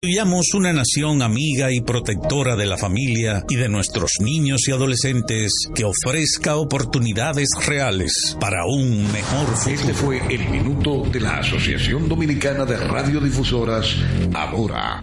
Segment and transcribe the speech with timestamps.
[0.00, 5.50] Construyamos una nación amiga y protectora de la familia y de nuestros niños y adolescentes
[5.74, 9.74] que ofrezca oportunidades reales para un mejor futuro.
[9.74, 13.96] Este fue el minuto de la Asociación Dominicana de Radiodifusoras,
[14.34, 15.02] ahora.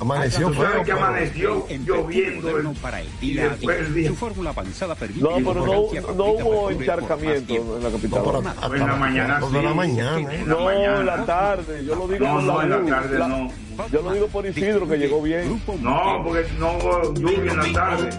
[0.00, 4.08] amaneció feo, que amaneció lloviendo para el y después el día.
[4.08, 8.22] Su fórmula avanzada permite No, pero no, no hubo encharcamiento en la capital.
[8.24, 9.62] No, pero hasta en la mañana sí.
[9.62, 10.32] la mañana.
[10.32, 10.44] ¿eh?
[10.46, 11.00] No, mañana.
[11.00, 11.84] en la tarde.
[11.84, 13.50] Yo lo digo No, por no, en la tarde La- no.
[13.90, 15.60] Yo lo digo por Isidro que llegó bien.
[15.80, 18.10] No, porque no hubo lluvia en la tarde.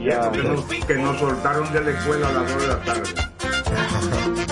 [0.00, 2.80] Y eso que nos, que nos soltaron de la escuela a las 2 de la
[2.80, 3.02] tarde.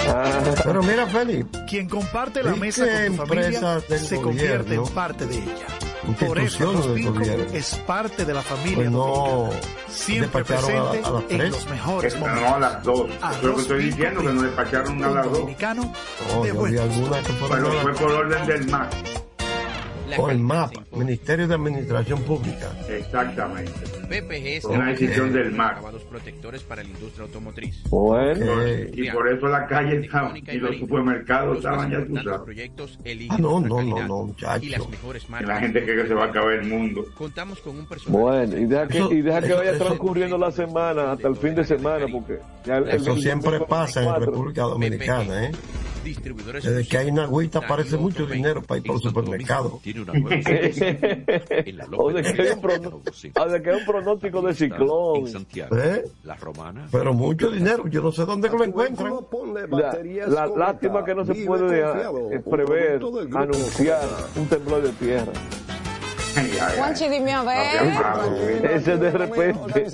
[0.65, 4.94] Pero mira, Félix, Quien comparte la ¿Y mesa con tu familia se convierte gobierno, en
[4.94, 5.67] parte de ella.
[6.27, 6.94] Por eso
[7.53, 9.61] es parte de la familia pues no dominicana.
[9.89, 12.43] Siempre a- presente a las en los mejores momentos.
[12.49, 13.00] no a las 2.
[13.00, 15.33] Eso es lo que Arroz estoy Pinco diciendo, que nos despacharon a un las 2.
[15.33, 15.93] dominicano
[16.37, 18.91] Oh, de yo buen vi algunas que fueron Pero a fue por orden del MAC.
[20.19, 22.71] O el MAP, Ministerio de Administración Pública.
[22.89, 23.72] Exactamente.
[24.09, 27.83] PPG Una decisión del acabados protectores para la industria automotriz.
[27.91, 28.62] bueno.
[28.62, 31.99] Eh, Y por eso la calle estaba, y los supermercados estaban ya
[32.45, 32.99] proyectos
[33.31, 34.65] Ah, no, no, no, no, muchacho.
[34.65, 35.49] y las mejores Y marcas.
[35.49, 37.05] la gente cree que se va a acabar el mundo.
[37.16, 39.84] Contamos con un personal Bueno, y deja que, Eso- y deja que eso- vaya eso-
[39.84, 43.50] transcurriendo la semana hasta el fin de semana, porque ya el- el- Eso el siempre
[43.53, 44.31] domingo pasa en 24.
[44.33, 45.53] República Dominicana, ¿eh?
[46.06, 49.81] Distribuidores Desde que hay una agüita aparece mucho dinero para ir por el supermercado.
[49.83, 50.37] Tiene una nueva
[51.97, 53.00] o de que hay un, prono-
[53.41, 55.27] o de que hay un pronóstico de ciclón.
[55.72, 56.05] ¿Eh?
[56.25, 56.89] La romana.
[56.91, 59.12] Pero mucho dinero, yo no sé dónde lo encuentran.
[59.71, 59.93] La,
[60.28, 63.01] la lástima que no se puede eh, prever,
[63.34, 64.01] anunciar
[64.36, 65.33] un temblor de tierra.
[66.77, 68.71] Juanchi, dime a ver.
[68.72, 69.84] Ese de repente.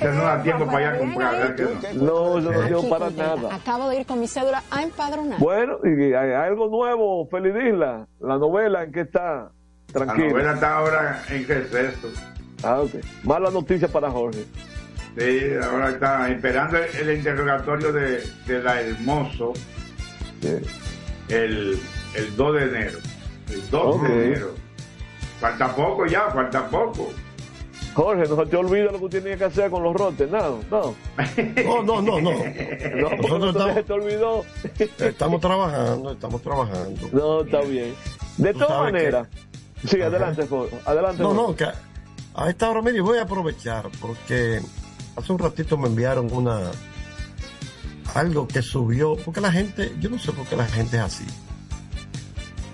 [0.00, 1.32] Que no da tiempo para ir a comprar.
[1.36, 2.02] ¿verdad que no?
[2.04, 3.54] No, yo no digo para nada.
[3.54, 5.38] Acabo de ir con mi cédula a empadronar.
[5.38, 8.06] Bueno, y hay algo nuevo, Feliz Isla.
[8.20, 9.50] La novela en que está.
[9.94, 10.30] La Tranquilo.
[10.30, 12.08] novela está ahora en receso.
[12.62, 12.90] Ah, ok.
[13.24, 14.44] Mala noticia para Jorge.
[15.18, 19.52] Sí, ahora está esperando el, el interrogatorio de, de la Hermoso
[20.40, 20.56] Sí.
[21.28, 21.78] el,
[22.16, 22.98] el 2 de enero.
[23.50, 24.02] El 2 Ok.
[24.08, 24.54] de enero.
[25.42, 27.08] Falta poco ya, falta poco.
[27.94, 30.94] Jorge, no se te olvida lo que tienes que hacer con los rotes, nada, no.
[31.64, 32.30] No, no, no, no.
[32.30, 34.44] No, Nosotros no estamos, se te olvidó.
[35.00, 37.08] estamos trabajando, estamos trabajando.
[37.12, 37.92] No, está bien.
[38.36, 39.26] De todas maneras,
[39.84, 40.06] sí, Ajá.
[40.06, 41.22] adelante, Jorge, adelante.
[41.24, 41.42] No, Jorge.
[41.42, 41.64] no, que
[42.34, 44.60] a esta hora, mire, voy a aprovechar porque
[45.16, 46.70] hace un ratito me enviaron una
[48.14, 51.26] algo que subió, porque la gente, yo no sé por qué la gente es así.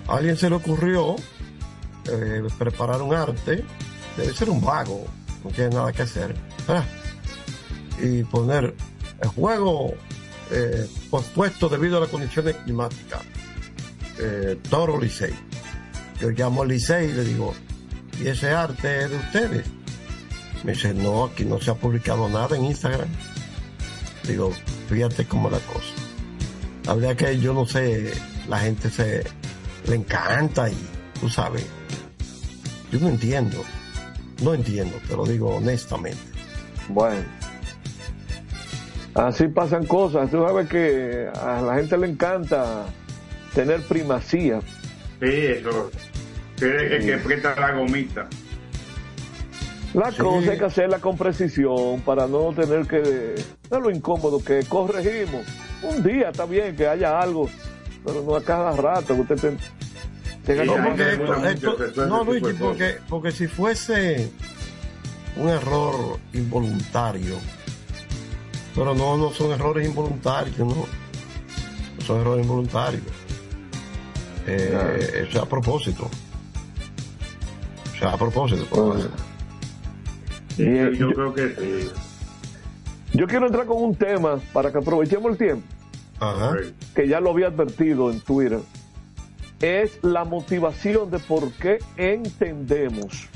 [0.07, 1.15] A alguien se le ocurrió
[2.11, 3.63] eh, preparar un arte,
[4.17, 5.05] debe ser un vago,
[5.43, 6.35] no tiene nada que hacer,
[8.01, 8.73] y poner
[9.21, 9.93] el juego
[10.51, 13.21] eh, pospuesto debido a las condiciones climáticas.
[14.19, 15.33] Eh, Toro Licey.
[16.19, 17.53] Yo llamo Licey y le digo,
[18.21, 19.65] ¿y ese arte es de ustedes?
[20.63, 23.07] Me dice, no, aquí no se ha publicado nada en Instagram.
[24.27, 24.51] Digo,
[24.89, 25.93] fíjate cómo la cosa.
[26.85, 28.11] La verdad que yo no sé,
[28.47, 29.23] la gente se
[29.87, 30.77] le encanta y
[31.19, 31.65] tú sabes.
[32.91, 33.63] Yo no entiendo.
[34.43, 36.19] No entiendo, te lo digo honestamente.
[36.87, 37.23] Bueno.
[39.15, 40.29] Así pasan cosas.
[40.31, 42.85] Tú sabes que a la gente le encanta
[43.53, 44.61] tener primacía.
[45.19, 45.91] Sí, eso.
[46.57, 48.27] Que, es que aprieta la gomita.
[49.93, 50.17] La Sí.
[50.19, 53.35] cosa hay que hacerla con precisión para no tener que...
[53.71, 55.45] No lo incómodo que corregimos.
[55.81, 57.49] Un día está bien que haya algo,
[58.05, 59.57] pero no a cada rato que usted te-
[60.55, 64.31] No, porque que esto, esto- no, Luigi, porque, porque si fuese
[65.35, 67.35] un error involuntario,
[68.75, 70.85] pero no, no son errores involuntarios, no,
[72.05, 73.03] son errores involuntarios.
[74.47, 76.09] Eh, Eso es a propósito.
[77.93, 78.65] O sea, a propósito.
[78.69, 79.03] pues.
[80.55, 81.89] Sí, Eh, yo yo- creo que sí.
[83.13, 85.67] Yo quiero entrar con un tema para que aprovechemos el tiempo,
[86.19, 86.55] Ajá.
[86.95, 88.59] que ya lo había advertido en Twitter.
[89.61, 93.27] Es la motivación de por qué entendemos.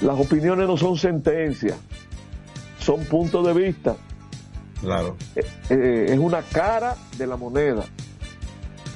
[0.00, 1.76] Las opiniones no son sentencias,
[2.78, 3.96] son puntos de vista.
[4.80, 5.16] Claro.
[5.34, 7.84] Eh, eh, es una cara de la moneda.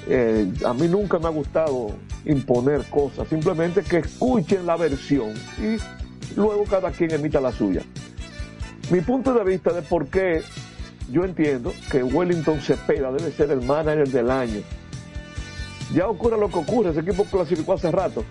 [0.09, 1.93] Eh, a mí nunca me ha gustado
[2.25, 5.77] imponer cosas, simplemente que escuchen la versión y
[6.37, 7.83] luego cada quien emita la suya.
[8.91, 10.43] Mi punto de vista de por qué
[11.11, 14.61] yo entiendo que Wellington Cepeda debe ser el manager del año.
[15.93, 18.25] Ya ocurre lo que ocurre, ese equipo clasificó hace rato,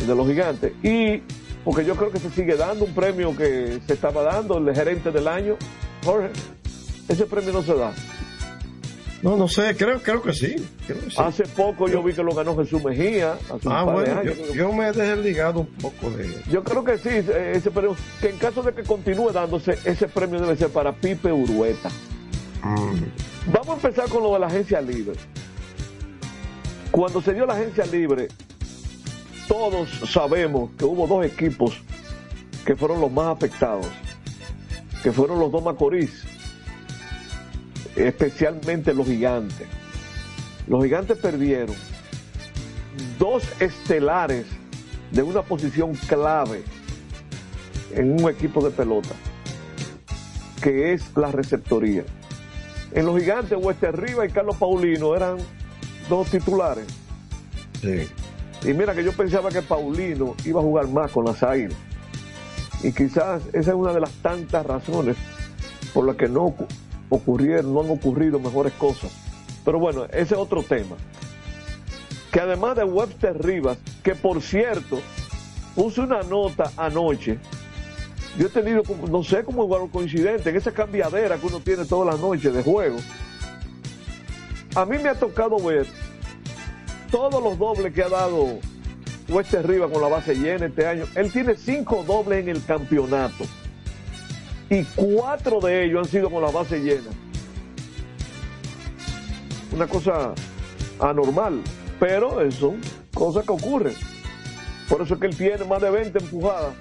[0.00, 1.22] el de los gigantes, y
[1.64, 4.74] porque yo creo que se sigue dando un premio que se estaba dando, el de
[4.74, 5.56] gerente del año,
[6.04, 6.30] Jorge,
[7.08, 7.92] ese premio no se da.
[9.22, 10.54] No, no sé, creo, creo que sí.
[10.86, 11.16] creo que sí.
[11.18, 14.32] Hace poco yo vi que lo ganó Jesús Mejía, hace un Ah, par bueno, yo,
[14.32, 14.52] años.
[14.54, 16.28] yo me dejé ligado un poco de...
[16.50, 20.38] Yo creo que sí, ese premio, que en caso de que continúe dándose, ese premio
[20.40, 21.88] debe ser para Pipe Urueta.
[22.62, 25.14] Mm, Vamos a empezar con lo de la agencia libre.
[26.96, 28.28] Cuando se dio la agencia libre,
[29.46, 31.78] todos sabemos que hubo dos equipos
[32.64, 33.86] que fueron los más afectados,
[35.02, 36.24] que fueron los dos Macorís,
[37.96, 39.68] especialmente los gigantes.
[40.68, 41.76] Los gigantes perdieron
[43.18, 44.46] dos estelares
[45.10, 46.64] de una posición clave
[47.92, 49.14] en un equipo de pelota,
[50.62, 52.04] que es la receptoría.
[52.92, 55.36] En los gigantes, Wester Riva y Carlos Paulino eran
[56.08, 56.86] dos titulares.
[57.80, 58.08] sí.
[58.62, 61.76] Y mira que yo pensaba que Paulino iba a jugar más con las águilas.
[62.82, 65.16] Y quizás esa es una de las tantas razones
[65.92, 66.66] por las que no ocu-
[67.10, 69.12] ocurrieron, no han ocurrido mejores cosas.
[69.64, 70.96] Pero bueno, ese es otro tema.
[72.32, 75.00] Que además de Webster Rivas, que por cierto,
[75.74, 77.38] puse una nota anoche.
[78.38, 82.06] Yo he tenido, no sé cómo igual coincidente, en esa cambiadera que uno tiene todas
[82.14, 82.96] las noches de juego.
[84.76, 85.86] A mí me ha tocado ver
[87.10, 88.58] todos los dobles que ha dado
[89.26, 91.06] Wester Rivas con la base llena este año.
[91.14, 93.44] Él tiene cinco dobles en el campeonato.
[94.68, 97.08] Y cuatro de ellos han sido con la base llena.
[99.72, 100.34] Una cosa
[101.00, 101.62] anormal.
[101.98, 102.78] Pero son
[103.14, 103.94] cosas que ocurren.
[104.90, 106.74] Por eso es que él tiene más de 20 empujadas.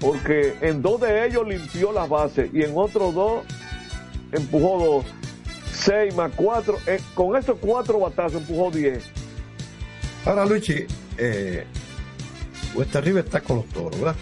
[0.00, 3.42] Porque en dos de ellos limpió las bases y en otros dos
[4.32, 5.23] empujó dos.
[5.84, 6.78] 6 más 4.
[7.14, 9.04] con esos cuatro batazos empujó 10.
[10.24, 10.86] Ahora, Luigi,
[11.18, 11.64] eh,
[12.94, 14.16] Arriba está con los toros, ¿verdad?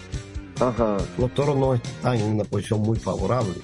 [0.60, 0.96] Ajá.
[1.18, 3.54] Los toros no están en una posición muy favorable.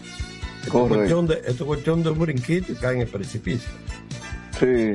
[0.65, 3.69] Esto es cuestión de, esto es cuestión de un brinquito y caen en el precipicio.
[4.59, 4.95] Sí.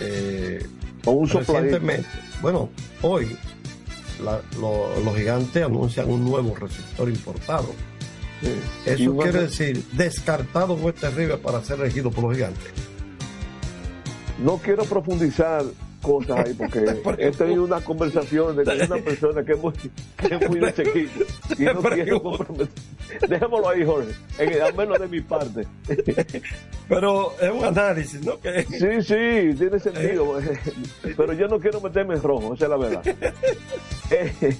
[0.00, 0.66] Eh,
[1.04, 2.06] O un recientemente,
[2.42, 2.68] bueno,
[3.02, 3.36] hoy
[4.24, 7.72] la- lo- los gigantes anuncian un nuevo receptor importado.
[8.40, 8.54] Sí.
[8.86, 12.72] Eso quiere decir descartado Cuesta Arriba para ser elegido por los gigantes.
[14.38, 15.64] No quiero profundizar
[16.00, 16.84] cosas ahí, porque
[17.18, 21.24] he tenido una conversación de una persona que es muy, que es muy de equipo
[21.58, 22.68] y no quiero comprometer.
[23.28, 25.66] Dejémoslo ahí, Jorge, en, al menos de mi parte.
[26.88, 28.40] Pero es un análisis, ¿no?
[28.40, 28.62] Que...
[28.64, 30.38] Sí, sí, tiene sentido.
[31.16, 33.02] Pero yo no quiero meterme en rojo, esa es la verdad.
[34.10, 34.56] Eh,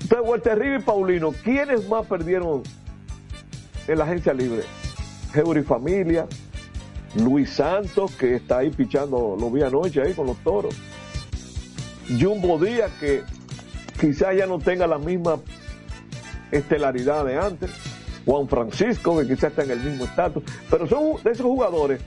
[0.00, 2.62] entonces, Walter Riva y Paulino, ¿quiénes más perdieron
[3.86, 4.62] en la agencia libre?
[5.34, 6.26] Heuri Familia,
[7.16, 10.74] Luis Santos, que está ahí pichando, lo vi anoche ahí con los toros.
[12.08, 13.22] Jumbo Díaz, que
[14.00, 15.40] quizás ya no tenga la misma
[16.50, 17.70] estelaridad de antes.
[18.24, 20.42] Juan Francisco, que quizás está en el mismo estatus.
[20.70, 22.00] Pero son de esos jugadores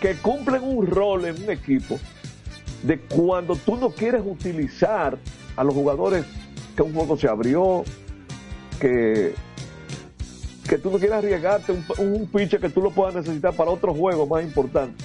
[0.00, 1.98] que cumplen un rol en un equipo
[2.82, 5.18] de cuando tú no quieres utilizar
[5.56, 6.26] a los jugadores
[6.76, 7.84] que un juego se abrió,
[8.78, 9.34] que
[10.68, 13.94] que tú no quieras arriesgarte un, un pitcher que tú lo puedas necesitar para otro
[13.94, 15.04] juego más importante.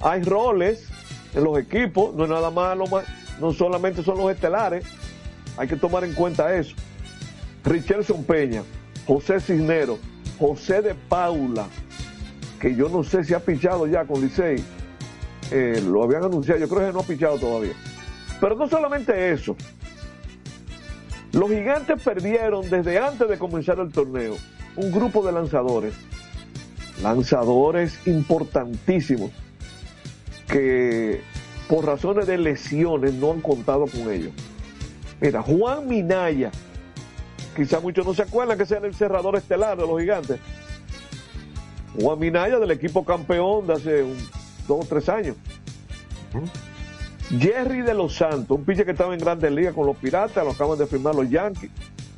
[0.00, 0.88] Hay roles
[1.34, 2.76] en los equipos, no es nada más,
[3.40, 4.84] no solamente son los estelares,
[5.56, 6.74] hay que tomar en cuenta eso.
[7.64, 8.62] Richardson Peña,
[9.06, 9.98] José Cisnero,
[10.38, 11.66] José de Paula,
[12.60, 14.62] que yo no sé si ha pichado ya con Licey,
[15.50, 17.74] eh, lo habían anunciado, yo creo que no ha pichado todavía.
[18.40, 19.56] Pero no solamente eso,
[21.32, 24.36] los gigantes perdieron desde antes de comenzar el torneo
[24.76, 25.94] un grupo de lanzadores,
[27.02, 29.30] lanzadores importantísimos,
[30.48, 31.20] que
[31.68, 34.32] por razones de lesiones no han contado con ellos.
[35.20, 36.50] Mira, Juan Minaya,
[37.56, 40.38] quizá muchos no se acuerdan que sea el cerrador estelar de los gigantes.
[42.00, 44.04] Juan Minaya del equipo campeón de hace
[44.66, 45.36] dos o tres años.
[47.38, 50.50] Jerry de los Santos, un pitcher que estaba en grandes ligas con los Piratas, lo
[50.50, 51.70] acaban de firmar los Yankees.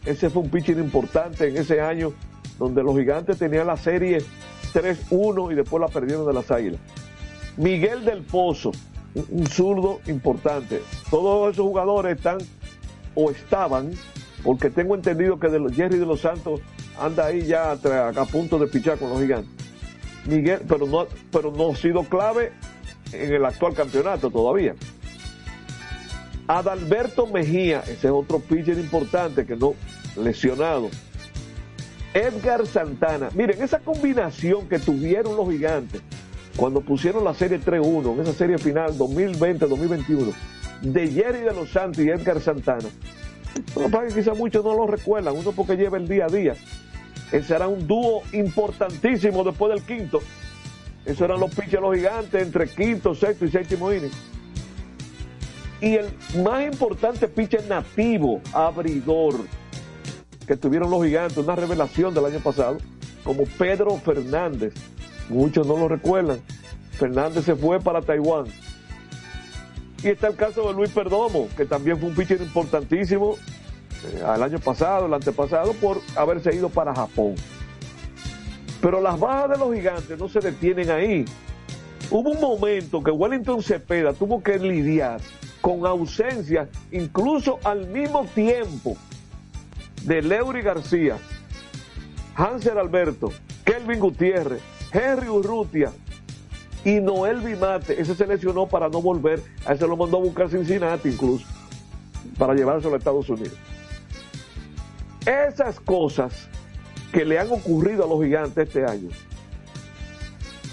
[0.04, 2.12] Ese fue un pitcher importante en ese año
[2.58, 4.18] donde los gigantes tenían la serie
[4.72, 6.80] 3-1 y después la perdieron de las águilas.
[7.56, 8.72] Miguel del Pozo,
[9.30, 10.82] un zurdo importante.
[11.10, 12.38] Todos esos jugadores están
[13.14, 13.92] o estaban,
[14.42, 16.60] porque tengo entendido que Jerry de los Santos
[16.98, 19.50] anda ahí ya a, punto de pichar con los gigantes.
[20.26, 22.52] Miguel, pero no, pero no ha sido clave
[23.12, 24.74] en el actual campeonato todavía.
[26.46, 29.74] Adalberto Mejía, ese es otro pitcher importante que no
[30.16, 30.90] lesionado.
[32.14, 33.28] Edgar Santana.
[33.34, 36.00] Miren, esa combinación que tuvieron los gigantes
[36.56, 40.32] cuando pusieron la serie 3-1, en esa serie final 2020-2021,
[40.82, 42.88] de Jerry de los Santos y Edgar Santana.
[43.74, 46.54] Lo que que quizá muchos no lo recuerdan, uno porque lleva el día a día.
[47.32, 50.20] Ese era un dúo importantísimo después del quinto.
[51.04, 54.12] Eso eran los pitchers los gigantes entre quinto, sexto y séptimo inning.
[55.80, 56.06] Y el
[56.42, 59.34] más importante pitcher nativo, abridor,
[60.46, 62.78] que tuvieron los gigantes, una revelación del año pasado,
[63.22, 64.74] como Pedro Fernández.
[65.28, 66.40] Muchos no lo recuerdan.
[66.92, 68.46] Fernández se fue para Taiwán.
[70.02, 73.36] Y está el caso de Luis Perdomo, que también fue un pitcher importantísimo
[74.04, 77.34] eh, el año pasado, el antepasado, por haberse ido para Japón.
[78.82, 81.24] Pero las bajas de los gigantes no se detienen ahí.
[82.10, 85.22] Hubo un momento que Wellington Cepeda tuvo que lidiar
[85.62, 88.98] con ausencias, incluso al mismo tiempo
[90.04, 91.18] de Leury García,
[92.36, 93.32] Hansel Alberto,
[93.64, 95.92] Kelvin Gutiérrez, Henry Urrutia
[96.84, 98.00] y Noel Bimate.
[98.00, 99.42] Ese se lesionó para no volver.
[99.66, 101.46] A ese lo mandó a buscar Cincinnati incluso,
[102.38, 103.56] para llevárselo a Estados Unidos.
[105.26, 106.48] Esas cosas
[107.12, 109.08] que le han ocurrido a los gigantes este año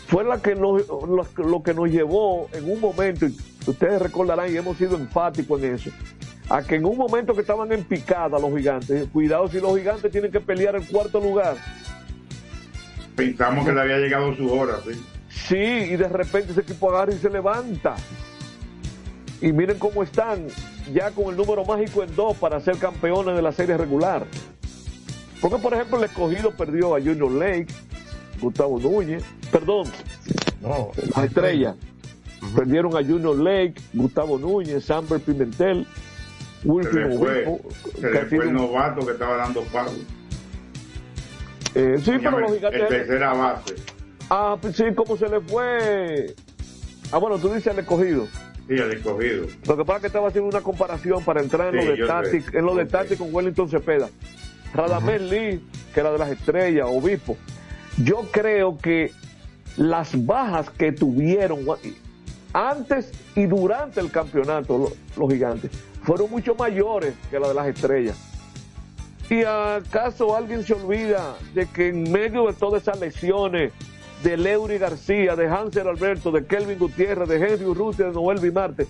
[0.08, 3.36] fue lo, lo que nos llevó en un momento, y
[3.66, 5.90] ustedes recordarán y hemos sido enfáticos en eso,
[6.52, 10.12] a que en un momento que estaban en picada los gigantes, cuidado si los gigantes
[10.12, 11.56] tienen que pelear el cuarto lugar.
[13.16, 15.02] Pensamos que le había llegado su hora, sí.
[15.30, 17.96] Sí, y de repente ese equipo agarra y se levanta.
[19.42, 20.48] Y miren cómo están,
[20.94, 24.26] ya con el número mágico en dos para ser campeones de la serie regular.
[25.40, 27.68] Porque, por ejemplo, el escogido perdió a Junior Lake,
[28.42, 29.88] Gustavo Núñez, perdón,
[30.62, 31.76] no, la estrella.
[32.56, 35.88] Perdieron a Junior Lake, Gustavo Núñez, Samber Pimentel,
[36.64, 39.92] último fue, el novato que estaba dando pago.
[41.74, 42.82] Eh, sí, pero los gigantes.
[42.82, 43.76] El tercera base.
[44.30, 46.36] Ah, pues sí, como se le fue.
[47.12, 48.28] Ah, bueno, tú dices el escogido.
[48.68, 49.48] Sí, el escogido.
[49.68, 52.58] Lo que pasa es que estaba haciendo una comparación para entrar en lo de Tati,
[52.58, 54.10] en lo de Tati con Wellington Cepeda.
[54.74, 57.38] Radamel Lee, que era de las estrellas, obispo.
[58.04, 59.12] Yo creo que
[59.78, 61.66] las bajas que tuvieron
[62.54, 65.72] antes y durante el campeonato los gigantes
[66.04, 68.18] fueron mucho mayores que la de las estrellas.
[69.30, 73.72] ¿Y acaso alguien se olvida de que en medio de todas esas lesiones
[74.24, 78.88] de Leury García, de Hansel Alberto, de Kelvin Gutiérrez, de Henry Urrutia, de Noel Bimarte,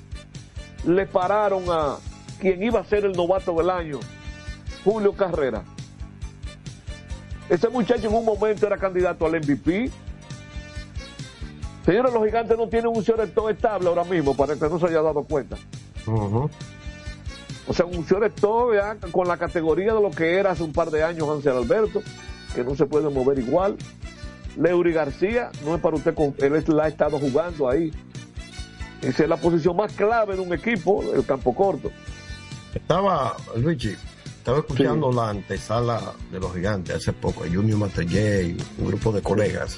[0.85, 1.97] le pararon a
[2.39, 3.99] quien iba a ser el novato del año,
[4.83, 5.63] Julio Carrera.
[7.47, 9.91] Ese muchacho en un momento era candidato al MVP.
[11.85, 15.01] Señores, los gigantes no tienen un shortstop estable ahora mismo, para que no se haya
[15.01, 15.57] dado cuenta.
[17.67, 20.89] O sea, un shortstop ya con la categoría de lo que era hace un par
[20.91, 22.01] de años Hansel Alberto,
[22.55, 23.77] que no se puede mover igual.
[24.57, 27.91] Leury García, no es para usted, con- él la ha estado jugando ahí.
[29.01, 31.91] Esa es la posición más clave de un equipo, el campo corto.
[32.73, 33.95] Estaba, Luigi,
[34.37, 36.01] estaba escuchando la antesala
[36.31, 39.77] de los gigantes hace poco, Junior Matallé y un grupo de colegas.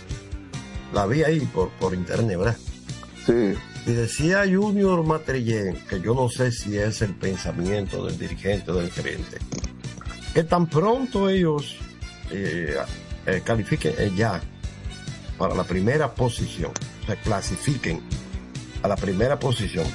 [0.93, 2.57] La vi ahí por, por internet, ¿verdad?
[3.25, 3.53] Sí.
[3.85, 8.75] Y decía Junior Matrillén, que yo no sé si es el pensamiento del dirigente o
[8.75, 9.37] del gerente,
[10.33, 11.77] que tan pronto ellos
[12.31, 12.77] eh,
[13.25, 14.41] eh, califiquen eh, ya
[15.37, 16.71] para la primera posición,
[17.03, 18.01] o sea, clasifiquen
[18.83, 19.85] a la primera posición,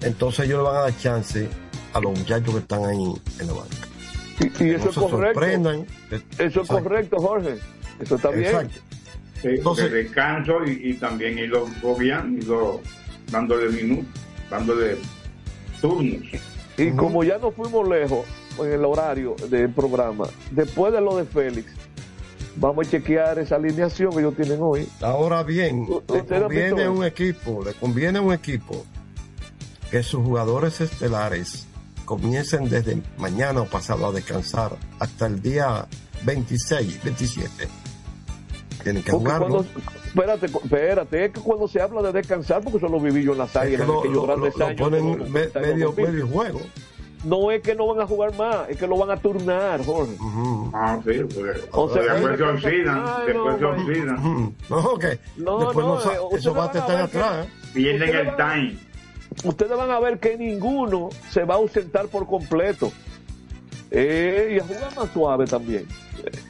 [0.00, 1.48] entonces ellos le van a dar chance
[1.92, 3.76] a los muchachos que están ahí en la banca.
[4.60, 5.40] Y, eso no es se correcto.
[5.40, 5.86] sorprendan.
[6.10, 6.82] Eso es Exacto.
[6.82, 7.58] correcto, Jorge.
[8.00, 8.70] Eso está bien.
[9.42, 12.80] Sí, Entonces- de descanso y, y también irlo gobiando, irlo
[13.30, 14.06] dándole minutos,
[14.50, 14.96] dándole
[15.80, 16.22] turnos.
[16.76, 18.24] Y como ya no fuimos lejos
[18.58, 21.72] en el horario del programa, después de lo de Félix,
[22.56, 24.88] vamos a chequear esa alineación que ellos tienen hoy.
[25.00, 28.84] Ahora bien, le ¿Usted ha visto conviene un equipo, le conviene a un equipo
[29.90, 31.66] que sus jugadores estelares
[32.04, 35.86] comiencen desde mañana o pasado a descansar hasta el día
[36.24, 37.68] 26, 27.
[38.82, 39.48] Tienen que Porque jugarlo.
[39.48, 39.68] cuando,
[40.06, 43.38] espérate, espérate, es que cuando se habla de descansar, porque eso lo viví yo en
[43.38, 44.80] las Es águilas, que en lo, aquellos lo- grandes lo años.
[44.80, 46.06] ponen de los me- 90 y los medio, 2000.
[46.12, 46.60] medio juego.
[47.22, 50.16] No es que no van a jugar más, es que lo van a turnar, Jorge.
[50.72, 51.20] Ah, sí,
[51.72, 54.54] O sea, después se oxidan, después se no, oxidan.
[54.70, 57.46] No, que No, después no, no, eh, esos bates están que- atrás.
[57.46, 57.50] ¿eh?
[57.74, 58.78] pierden el time.
[59.44, 62.90] Ustedes van a ver que ninguno se va a ausentar por completo.
[63.90, 65.86] Eh, y a jugar más suave también.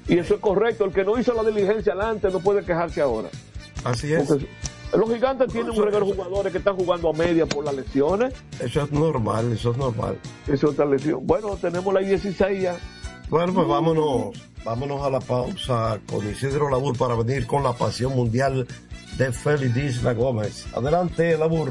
[0.08, 0.84] Y eso es correcto.
[0.84, 3.28] El que no hizo la diligencia antes no puede quejarse ahora.
[3.84, 4.26] Así es.
[4.26, 4.46] Porque
[4.96, 8.34] los gigantes tienen un regalo de jugadores que están jugando a media por las lesiones.
[8.58, 10.18] Eso es normal, eso es normal.
[10.44, 11.26] Eso es otra lesión.
[11.26, 12.76] Bueno, tenemos la 16 ya.
[13.28, 14.30] Bueno, pues vámonos,
[14.64, 18.66] vámonos a la pausa con Isidro Labur para venir con la pasión mundial
[19.16, 20.66] de Félix Isla Gómez.
[20.74, 21.70] Adelante, Labur.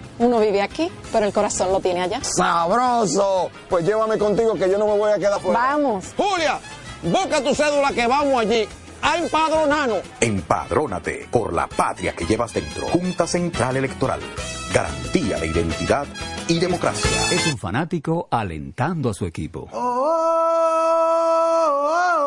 [0.21, 2.19] uno vive aquí, pero el corazón lo tiene allá.
[2.23, 3.49] ¡Sabroso!
[3.69, 5.59] Pues llévame contigo que yo no me voy a quedar fuera.
[5.59, 6.05] Vamos.
[6.15, 6.59] Julia,
[7.03, 8.67] busca tu cédula que vamos allí
[9.01, 10.01] a empadronarnos.
[10.19, 12.87] Empadrónate por la patria que llevas dentro.
[12.89, 14.19] Junta Central Electoral.
[14.73, 16.05] Garantía de identidad
[16.47, 17.09] y democracia.
[17.31, 19.67] Es un fanático alentando a su equipo.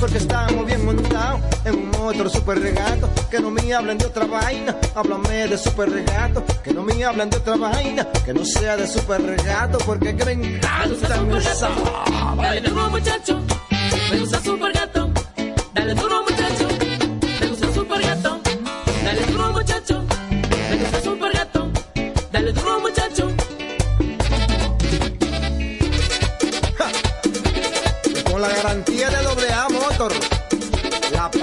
[0.00, 3.10] Porque estamos bien montados en un motor super regato.
[3.30, 6.42] Que no me hablen de otra vaina, háblame de super regato.
[6.64, 9.76] Que no me hablen de otra vaina, que no sea de super regato.
[9.84, 11.34] Porque que me encanta mi
[12.42, 13.40] Dale duro muchacho,
[14.10, 15.10] me gusta super gato.
[15.74, 16.68] Dale duro muchacho,
[17.40, 18.40] me gusta super gato.
[19.04, 20.04] Dale duro muchacho,
[20.70, 21.70] me gusta super gato.
[22.32, 23.30] Dale duro muchacho.
[28.30, 28.89] Con la garantía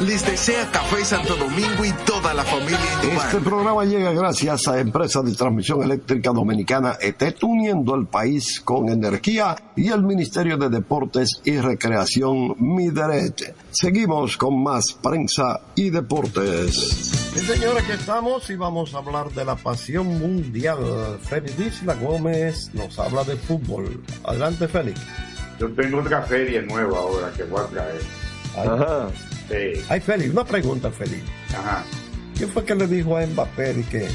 [0.00, 2.78] Les desea Café Santo Domingo y toda la familia.
[3.02, 8.90] Este programa llega gracias a Empresa de Transmisión Eléctrica Dominicana ETET, uniendo el país con
[8.90, 13.54] energía y el Ministerio de Deportes y Recreación Mideret.
[13.70, 16.74] Seguimos con más prensa y deportes.
[17.32, 21.18] Sí, señores, aquí estamos y vamos a hablar de la pasión mundial.
[21.22, 24.02] Félix Isla Gómez nos habla de fútbol.
[24.22, 25.00] Adelante, Félix.
[25.58, 28.02] Yo tengo otra feria nueva ahora que voy a traer.
[28.54, 29.08] Ajá.
[29.48, 29.84] Sí.
[29.88, 31.22] Ay, Félix, una pregunta, Félix.
[31.54, 31.84] Ajá.
[32.36, 34.06] ¿Quién fue que le dijo a Mbappé de que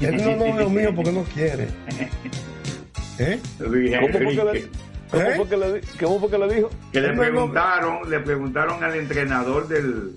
[0.00, 1.68] él no es novio mío porque no quiere?
[3.18, 3.40] ¿Eh?
[3.58, 3.68] ¿Cómo
[4.12, 4.68] fue que le-.
[5.10, 5.34] ¿Cómo, ¿Eh?
[5.36, 6.70] fue que le, ¿Cómo fue que le dijo?
[6.92, 10.14] Que le no es preguntaron, le preguntaron al entrenador del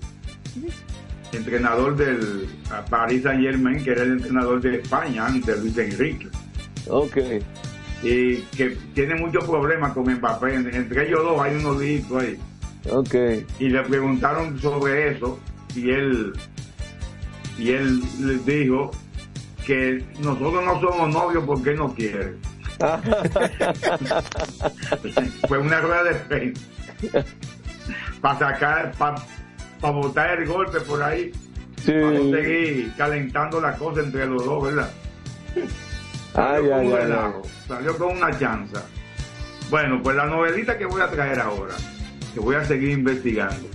[1.32, 2.48] entrenador del
[2.90, 6.28] Paris Saint Germain, que era el entrenador de España antes, Luis Enrique.
[6.88, 7.16] Ok.
[8.02, 10.54] Y que tiene muchos problemas con Mbappé.
[10.54, 12.38] Entre ellos dos hay unos discos ahí.
[12.88, 13.14] Ok.
[13.58, 15.38] Y le preguntaron sobre eso
[15.74, 16.32] y él
[17.58, 18.90] y él les dijo
[19.66, 22.36] que nosotros no somos novios porque él no quiere.
[25.48, 26.62] Fue una rueda de prensa
[28.20, 29.22] para sacar, para
[29.92, 31.32] botar el golpe por ahí,
[31.84, 31.92] Sí.
[31.92, 34.90] para seguir calentando la cosa entre los dos, ¿verdad?
[36.34, 37.32] Ay, Salió con ay, ay,
[37.66, 38.82] salió con una chanza.
[39.70, 41.74] Bueno, pues la novelita que voy a traer ahora,
[42.32, 43.68] que voy a seguir investigando,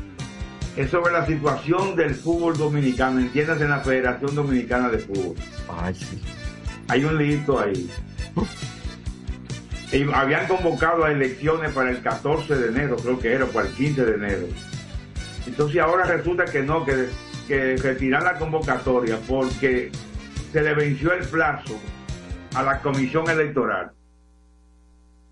[0.75, 5.35] es sobre la situación del fútbol dominicano, entiendas en la Federación Dominicana de Fútbol.
[5.69, 6.21] Ay, sí.
[6.87, 7.89] Hay un lito ahí.
[9.91, 13.73] Y habían convocado a elecciones para el 14 de enero, creo que era, para el
[13.73, 14.47] 15 de enero.
[15.47, 17.07] Entonces ahora resulta que no, que,
[17.47, 19.91] que retiran la convocatoria porque
[20.51, 21.79] se le venció el plazo
[22.55, 23.91] a la comisión electoral.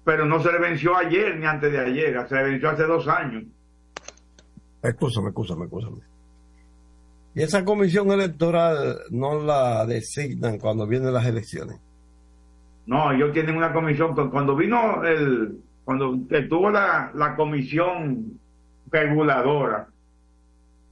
[0.05, 3.07] Pero no se le venció ayer ni antes de ayer, se le venció hace dos
[3.07, 3.43] años.
[4.81, 5.97] Excúsame, excúsame, excúsame.
[7.35, 11.79] Y esa comisión electoral no la designan cuando vienen las elecciones.
[12.85, 14.13] No, ellos tienen una comisión.
[14.13, 18.39] cu- Cuando vino el, cuando estuvo la, la comisión
[18.91, 19.87] reguladora,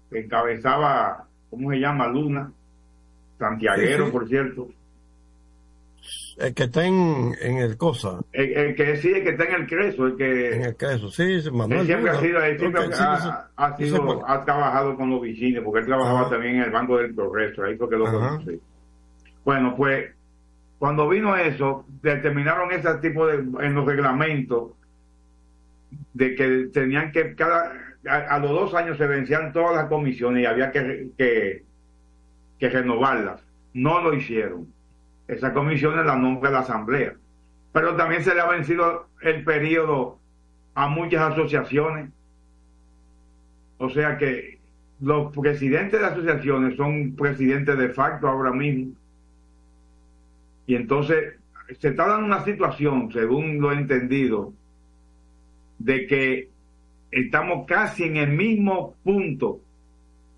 [0.10, 2.08] que encabezaba, ¿cómo se llama?
[2.08, 2.52] Luna,
[3.38, 4.12] Santiaguero, Sí, sí.
[4.12, 4.67] por cierto.
[6.39, 9.54] El que está en, en el cosa, El, el que sí, el que está en
[9.62, 11.82] el Creso, el que en el queso, sí, Manuel.
[11.82, 15.63] él siempre ha sido, él siempre sí, ha, ha sido- ha trabajado con los vecinos,
[15.63, 16.30] porque él trabajaba Ajá.
[16.32, 18.60] también en el Banco del Progreso, ahí fue que lo conocí.
[19.44, 20.12] Bueno, pues,
[20.80, 24.72] cuando vino eso, determinaron ese tipo de, en los reglamentos,
[26.13, 27.74] de que tenían que, cada,
[28.08, 31.63] a, a los dos años se vencían todas las comisiones y había que, que,
[32.60, 33.41] que renovarlas.
[33.74, 34.67] No lo hicieron.
[35.32, 37.13] Esa comisión la nombra la Asamblea.
[37.72, 40.20] Pero también se le ha vencido el periodo
[40.76, 42.10] a muchas asociaciones.
[43.78, 44.60] O sea que
[45.00, 48.91] los presidentes de asociaciones son presidentes de facto ahora mismo.
[50.67, 51.36] Y entonces
[51.80, 54.52] se está dando una situación, según lo he entendido,
[55.80, 56.50] de que
[57.10, 59.62] estamos casi en el mismo punto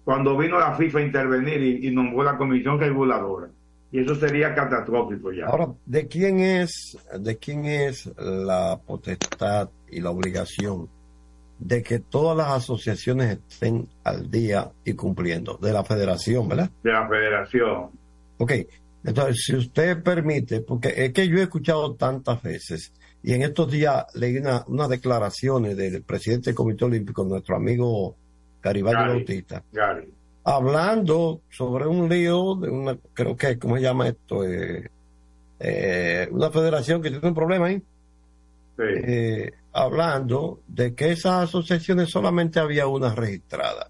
[0.04, 3.50] cuando vino la FIFA a intervenir y nombró la comisión reguladora.
[3.94, 5.46] Y eso sería catastrófico ya.
[5.46, 10.90] Ahora, ¿de quién es, de quién es la potestad y la obligación
[11.60, 15.58] de que todas las asociaciones estén al día y cumpliendo?
[15.62, 16.72] De la federación, ¿verdad?
[16.84, 17.92] de la federación.
[18.40, 18.52] Ok,
[19.06, 23.72] entonces, si usted permite, porque es que yo he escuchado tantas veces, y en estos
[23.72, 28.16] días leí una- unas declaraciones del presidente del Comité Olímpico, nuestro amigo
[28.62, 29.14] Garibaldi Gary.
[29.14, 30.10] Bautista, Gary.
[30.44, 34.44] Hablando sobre un lío de una, creo que, ¿cómo se llama esto?
[34.46, 34.90] Eh,
[35.60, 37.82] eh, una federación que tiene un problema ahí,
[38.76, 38.84] Sí.
[38.86, 43.90] eh, hablando de que esas asociaciones solamente había una registrada.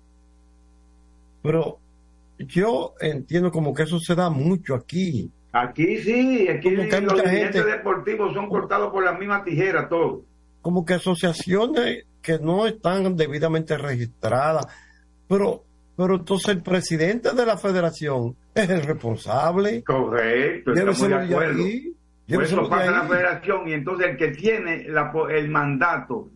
[1.41, 1.79] Pero
[2.39, 5.31] yo entiendo como que eso se da mucho aquí.
[5.53, 10.23] Aquí sí, aquí los dirigentes gente- deportivos son cortados por la misma tijera, todo.
[10.61, 14.65] como que asociaciones que no están debidamente registradas,
[15.27, 15.63] pero,
[15.95, 19.83] pero entonces el presidente de la federación es el responsable.
[19.83, 21.63] Correcto, estamos de acuerdo.
[22.45, 26.29] eso pasa en la federación y entonces el que tiene la el mandato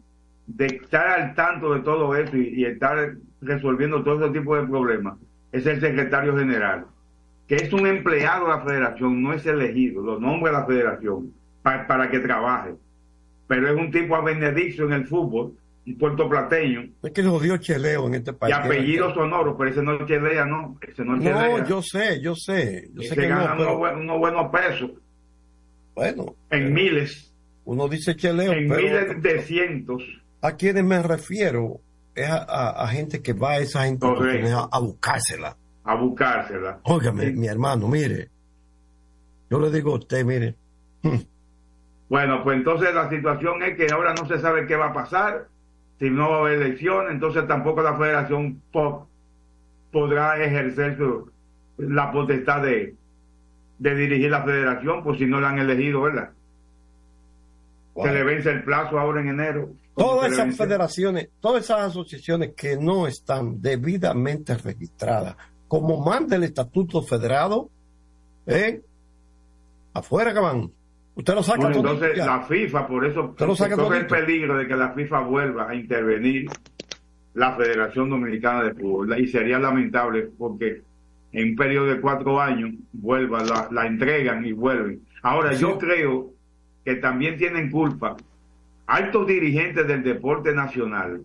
[0.45, 4.67] de estar al tanto de todo eso y, y estar resolviendo todo ese tipo de
[4.67, 5.17] problemas
[5.51, 6.85] es el secretario general,
[7.47, 11.31] que es un empleado de la federación, no es elegido, lo nombra la federación
[11.63, 12.71] pa- para que trabaje.
[13.47, 15.53] Pero es un tipo a benedicto en el fútbol,
[15.87, 18.55] un puertoplateño, Es que los dio cheleo en este y país.
[18.55, 21.57] apellido sonoro, pero ese no es Chelea, no, ese no es Chelea.
[21.59, 22.89] No, yo sé, yo sé.
[22.93, 24.91] Yo sé que gana no, unos, pero buen- unos buenos pesos,
[25.95, 27.33] bueno, en miles,
[27.65, 30.03] uno dice cheleo, en pero miles de cientos.
[30.41, 31.79] a quienes me refiero
[32.15, 35.55] es a, a- a gente que va a esas instituciones a, a buscársela.
[35.85, 36.79] a buscársela.
[36.83, 38.27] Óigame, mi hermano, mire,
[39.49, 40.55] yo le digo a usted, mire,
[42.09, 45.47] Bueno, pues entonces la situación es que ahora no se sabe qué va a pasar,
[45.99, 49.07] si no va a haber elección, entonces tampoco la federación po-
[49.91, 51.31] podrá ejercer su-
[51.77, 52.95] la potestad de,
[53.79, 56.31] de dirigir la federación, pues si no la han elegido, ¿verdad?
[57.95, 59.69] Se le vence el plazo ahora en enero.
[59.95, 65.35] todas esas federaciones, todas esas asociaciones que no están debidamente registradas,
[65.67, 67.69] como manda el Estatuto Federado,
[68.45, 68.81] ¿eh?
[69.93, 70.71] afuera que van.
[71.17, 74.07] Usted lo saca Bueno, entonces la FIFA, por eso Usted lo saca se corre el
[74.07, 76.47] peligro de que la FIFA vuelva a intervenir
[77.33, 79.19] la Federación Dominicana de Fútbol.
[79.19, 80.81] Y sería lamentable porque
[81.33, 85.01] en un periodo de cuatro años vuelva, la, la entregan y vuelven.
[85.23, 86.31] Ahora, yo creo
[86.85, 88.15] que también tienen culpa
[88.85, 91.21] altos dirigentes del deporte nacional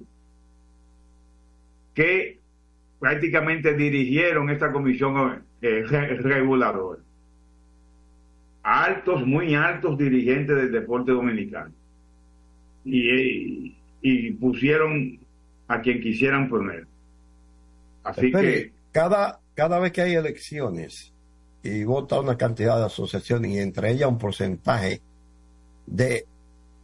[1.94, 2.38] que
[2.98, 7.00] prácticamente dirigieron esta comisión eh, re- reguladora
[8.62, 11.72] altos, muy altos dirigentes del deporte dominicano.
[12.85, 15.18] Y, y pusieron
[15.68, 16.87] a quien quisieran poner.
[18.05, 21.12] Así Espere, que, cada, cada vez que hay elecciones
[21.62, 25.01] y vota una cantidad de asociaciones y entre ellas un porcentaje
[25.87, 26.27] de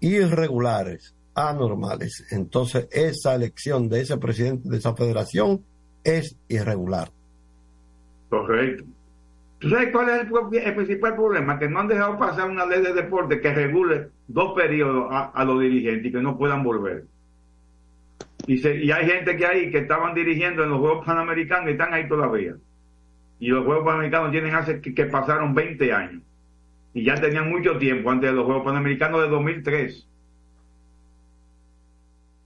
[0.01, 5.65] irregulares, anormales, entonces esa elección de ese presidente de esa federación
[6.05, 7.11] es irregular.
[8.29, 8.85] Correcto.
[9.59, 11.59] ¿Tú sabes cuál es el, principal problema?
[11.59, 15.61] Que no han dejado pasar una ley de deporte que regule dos periodos a, los
[15.61, 17.05] dirigentes y que no puedan volver.
[18.47, 22.09] Y hay gente que ahí que estaban dirigiendo en los Juegos Panamericanos y están ahí
[22.09, 22.55] todavía.
[23.41, 26.23] Y los Juegos Panamericanos tienen hace que, que pasaron 20 años.
[26.95, 30.09] Y ya tenían mucho tiempo antes de los Juegos Panamericanos de 2003.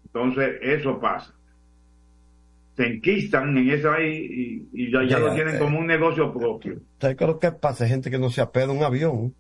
[0.07, 1.35] Entonces, eso pasa.
[2.77, 5.59] Se enquistan en eso ahí y, y ya, ya Ya, lo tienen eh.
[5.59, 6.77] como un negocio propio.
[7.01, 7.85] ¿Sabes qué es lo que pasa?
[7.85, 9.35] Hay gente que no se apega a un avión.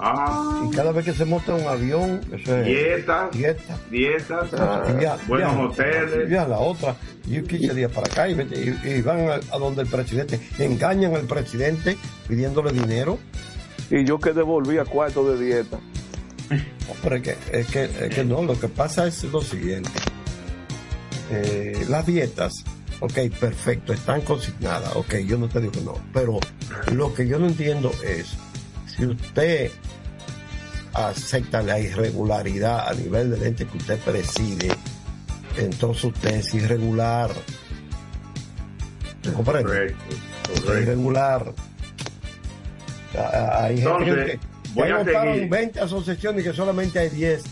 [0.00, 3.78] Ah, Y cada vez que se monta un avión, eso es dietas, dieta.
[3.90, 4.50] dietas,
[4.98, 6.28] via- buenos viajan, hoteles.
[6.28, 6.96] viajan la otra,
[7.28, 10.40] y 15 días para acá, y, vete- y- y van a, a donde el presidente,
[10.58, 11.96] engañan al presidente
[12.26, 13.18] pidiéndole dinero.
[13.90, 15.78] Y yo que devolví a cuarto de dieta.
[16.50, 19.90] No, pero es que, es que, es que no, lo que pasa es lo siguiente.
[21.30, 22.64] Eh, las dietas,
[23.00, 26.38] ok, perfecto, están consignadas, ok, yo no te digo que no, pero
[26.92, 28.34] lo que yo no entiendo es,
[28.86, 29.70] si usted
[30.94, 34.70] acepta la irregularidad a nivel del ente que usted preside,
[35.56, 37.30] entonces usted es irregular.
[39.24, 39.94] ¿Me comprende?
[40.54, 41.52] Usted es irregular.
[43.14, 44.40] Hay gente Entonces, que,
[44.74, 45.48] voy a seguir.
[45.48, 47.44] 20 asociaciones y que solamente hay 10.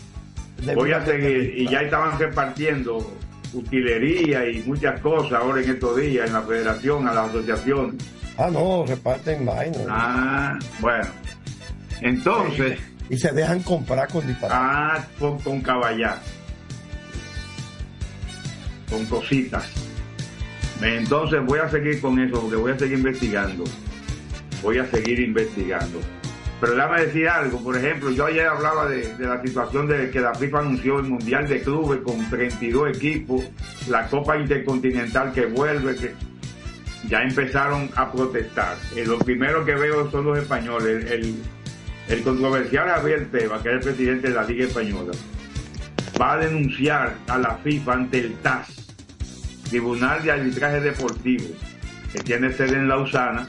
[0.75, 1.57] Voy a seguir.
[1.57, 3.11] Y ya estaban repartiendo
[3.53, 7.95] utilería y muchas cosas ahora en estos días en la federación, a las asociaciones.
[8.37, 9.77] Ah, no, reparten vaina.
[9.89, 11.07] Ah, bueno.
[12.01, 12.79] Entonces,
[13.09, 14.55] Y se dejan comprar con disparate.
[14.63, 16.19] ah, con, con caballar.
[18.89, 19.65] Con cositas.
[20.81, 23.63] Entonces voy a seguir con eso porque voy a seguir investigando.
[24.61, 25.99] Voy a seguir investigando.
[26.59, 30.33] Pero déjame decir algo, por ejemplo, yo ayer hablaba de, la situación de que la
[30.33, 33.43] FIFA anunció el Mundial de Clubes con 32 equipos,
[33.87, 36.13] la Copa Intercontinental que vuelve, que
[37.07, 38.75] ya empezaron a protestar.
[38.95, 41.11] Eh, lo primero que veo son los españoles.
[41.11, 41.35] El,
[42.07, 45.11] el controversial Javier Tebas, que es el presidente de la Liga Española,
[46.19, 48.95] va a denunciar a la FIFA ante el TAS,
[49.69, 51.45] Tribunal de Arbitraje Deportivo,
[52.11, 53.47] que tiene sede en Lausana,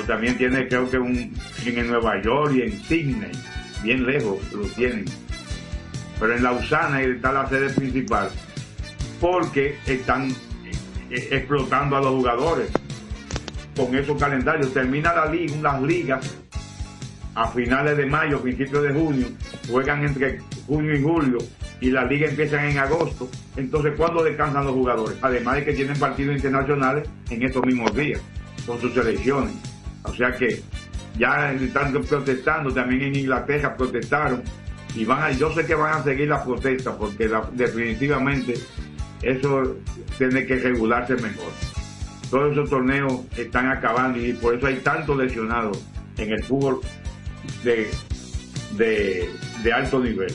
[0.00, 3.32] también tiene creo que un en Nueva York y en Sydney,
[3.82, 5.04] bien lejos lo tienen.
[6.18, 8.30] Pero en Lausana está la sede principal,
[9.20, 10.30] porque están
[11.10, 12.70] eh, explotando a los jugadores
[13.76, 14.72] con esos calendarios.
[14.72, 16.36] Termina la liga, las ligas
[17.34, 19.26] a finales de mayo, principios de junio,
[19.68, 21.38] juegan entre junio y julio
[21.80, 23.28] y la liga empiezan en agosto.
[23.56, 25.18] Entonces, ¿cuándo descansan los jugadores?
[25.20, 28.20] Además de que tienen partidos internacionales en estos mismos días
[28.64, 29.71] con sus selecciones.
[30.04, 30.62] O sea que
[31.18, 34.42] ya están protestando, también en Inglaterra protestaron
[34.94, 38.54] y van yo sé que van a seguir la protesta porque definitivamente
[39.22, 39.76] eso
[40.18, 41.52] tiene que regularse mejor.
[42.30, 45.84] Todos esos torneos están acabando y por eso hay tantos lesionados
[46.16, 46.80] en el fútbol
[47.62, 47.90] de,
[48.76, 49.30] de,
[49.62, 50.34] de alto nivel.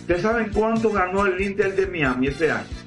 [0.00, 2.77] ¿Ustedes saben cuánto ganó el Inter de Miami este año?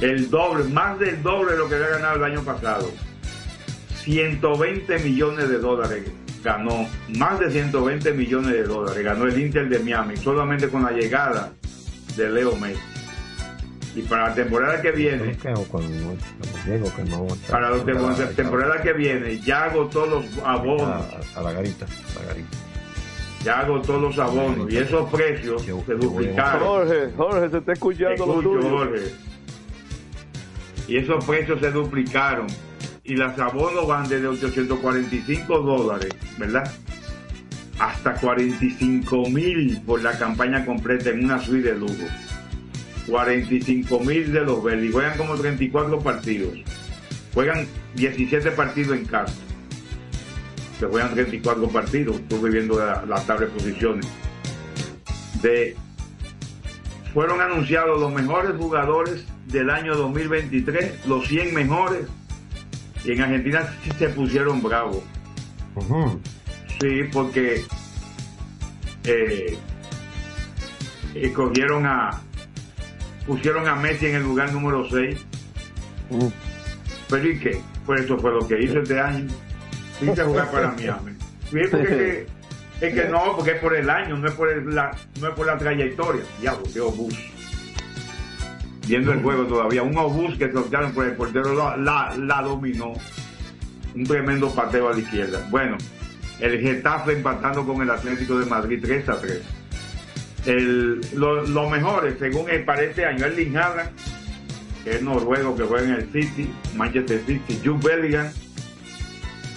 [0.00, 2.90] El doble, más del doble de lo que había ganado el año pasado.
[4.04, 6.04] 120 millones de dólares
[6.42, 10.92] ganó, más de 120 millones de dólares ganó el Inter de Miami solamente con la
[10.92, 11.52] llegada
[12.16, 12.80] de Leo Messi.
[13.96, 15.36] Y para la temporada que viene,
[17.50, 22.26] para la tem- temporada que viene, ya agotó los abonos, A, la garita, a la
[22.28, 22.56] garita.
[23.42, 26.60] ya agotó los abonos y esos precios se duplicaron.
[26.62, 28.70] Jorge, Jorge, se está escuchando lo Escucho, tuyo.
[28.70, 29.02] Jorge.
[30.88, 32.46] Y esos precios se duplicaron.
[33.04, 36.70] Y los abonos van desde 845 dólares, ¿verdad?
[37.78, 42.06] Hasta 45 mil por la campaña completa en una suite de lujo.
[43.06, 44.92] 45 mil de los verdes.
[44.92, 46.58] Juegan como 34 partidos.
[47.34, 49.34] Juegan 17 partidos en casa.
[50.78, 52.16] Se juegan 34 partidos.
[52.16, 54.06] Estuve viendo la, la posiciones.
[55.42, 55.76] De
[57.14, 62.06] fueron anunciados los mejores jugadores del año 2023, los 100 mejores,
[63.04, 65.02] y en Argentina sí se pusieron bravos.
[66.80, 67.64] Sí, porque
[69.04, 69.58] eh,
[71.14, 72.20] escogieron a,
[73.26, 75.18] pusieron a Messi en el lugar número 6.
[77.08, 77.60] Pero ¿y qué?
[77.86, 79.26] Pues eso fue lo que hizo este año.
[80.00, 81.12] Viste a jugar para Miami.
[81.50, 82.26] Sí, porque es que,
[82.88, 85.34] es que no, porque es por el año, no es por el- la, no es
[85.34, 86.22] por la trayectoria.
[86.42, 87.14] Diablo, qué obús.
[88.88, 92.94] Viendo el juego todavía, un obús que soltaron por el portero la, la, dominó.
[93.94, 95.46] Un tremendo pateo a la izquierda.
[95.50, 95.76] Bueno,
[96.40, 99.42] El Getafe empatando con el Atlético de Madrid 3 a 3.
[100.46, 101.70] El, lo, lo
[102.18, 103.26] según el para este año,
[104.84, 108.32] que es noruego que juega en el City, Manchester City, Jude Bellingham,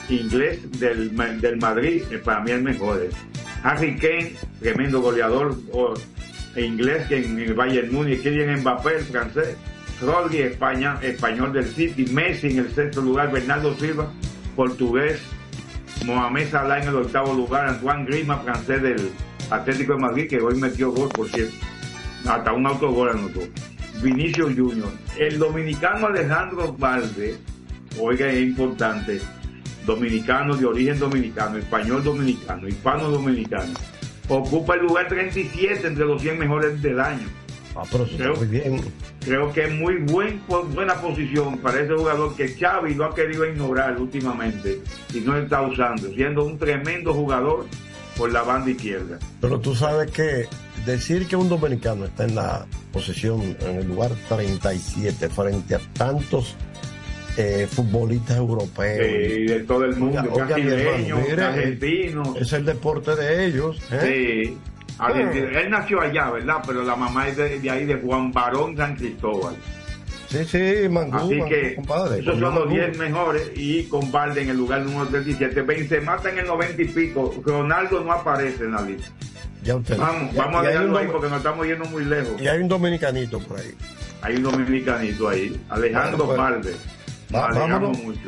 [0.09, 3.15] inglés del, del Madrid, eh, para mí el mejor es.
[3.63, 5.55] Harry Kane, tremendo goleador
[6.55, 9.57] e inglés que en el Bayern Múnich, Kylian Mbappé, el francés,
[10.01, 14.11] Rodri, España, español del City, Messi en el sexto lugar, Bernardo Silva,
[14.55, 15.21] portugués,
[16.05, 19.11] Mohamed Salah en el octavo lugar, Antoine Griezmann, francés del
[19.49, 21.55] Atlético de Madrid, que hoy metió gol, por cierto,
[22.27, 23.41] hasta un autogol anotó.
[24.01, 27.37] Vinicio Junior, el dominicano Alejandro Valde,
[27.99, 29.21] oiga, es importante,
[29.85, 33.73] dominicano de origen dominicano, español dominicano, hispano dominicano,
[34.35, 37.27] ocupa el lugar 37 entre los 100 mejores del año.
[37.75, 38.81] Ah, pero Creo- muy bien.
[39.23, 40.41] Creo que es muy buen,
[40.73, 44.81] buena posición para ese jugador que Xavi lo ha querido ignorar últimamente
[45.13, 47.65] y no está usando, siendo un tremendo jugador
[48.17, 49.19] por la banda izquierda.
[49.39, 50.47] Pero tú sabes que
[50.85, 56.55] decir que un dominicano está en la posición, en el lugar 37 frente a tantos
[57.37, 58.99] eh, futbolistas europeos.
[59.07, 62.35] Sí, de todo el mundo, Oiga, mire, argentinos.
[62.37, 63.81] Es el deporte de ellos.
[63.91, 64.45] ¿eh?
[64.49, 64.57] Sí.
[64.99, 65.59] Argentina.
[65.59, 66.57] Él nació allá, ¿verdad?
[66.67, 69.55] Pero la mamá es de, de ahí, de Juan Barón San Cristóbal.
[70.29, 72.19] Sí, sí, Mangú, Así Mangú, que compadre.
[72.21, 75.61] esos son los 10 mejores y con Valde en el lugar número 37.
[75.63, 77.33] Benzema está en el 90 y pico.
[77.45, 79.09] Ronaldo no aparece en la lista.
[79.63, 79.97] Ya usted.
[79.97, 82.41] Vamos, Ya- vamos a dejarlo ahí porque nos estamos yendo muy lejos.
[82.41, 83.71] Y hay un dominicanito por ahí.
[84.21, 86.75] Hay un dominicanito ahí, Alejandro Bueno, pues, Valde.
[87.33, 87.97] Va- vámonos.
[87.99, 88.19] mucho.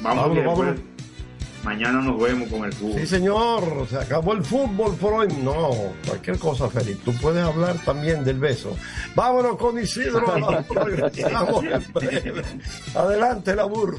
[0.00, 0.74] Vamos Vámonos, bien, vámonos.
[0.80, 0.92] pues.
[1.64, 2.98] Mañana nos vemos con el fútbol.
[3.00, 5.28] Sí, señor, se acabó el fútbol por hoy.
[5.44, 5.70] No,
[6.08, 6.98] cualquier cosa, Félix.
[7.04, 8.76] Tú puedes hablar también del beso.
[9.14, 10.26] Vámonos con Isidro.
[12.94, 13.98] Adelante, la burro.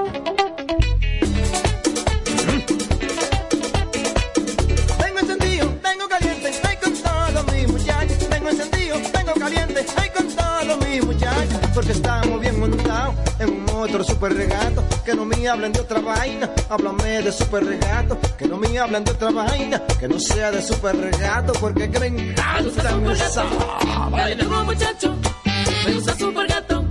[11.73, 14.83] Porque estamos bien montados en un otro super regato.
[15.05, 18.17] Que no me hablen de otra vaina, háblame de super regato.
[18.37, 21.53] Que no me hablen de otra vaina, que no sea de super regato.
[21.53, 23.43] Porque que me encanta esa.
[24.11, 25.15] Dale duro muchacho,
[25.85, 26.90] me gusta super gato.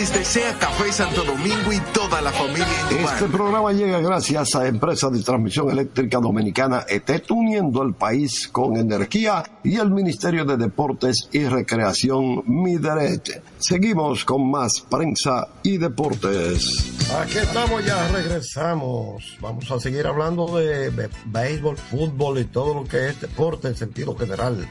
[0.00, 3.16] Les desea Café Santo Domingo y toda la familia Indumar.
[3.16, 8.78] Este programa llega gracias a Empresa de Transmisión Eléctrica Dominicana ETET, uniendo el país con
[8.78, 13.42] energía y el Ministerio de Deportes y Recreación Mideret.
[13.58, 16.94] Seguimos con más prensa y deportes.
[17.20, 19.36] Aquí estamos, ya regresamos.
[19.42, 23.76] Vamos a seguir hablando de, de béisbol, fútbol y todo lo que es deporte en
[23.76, 24.66] sentido general.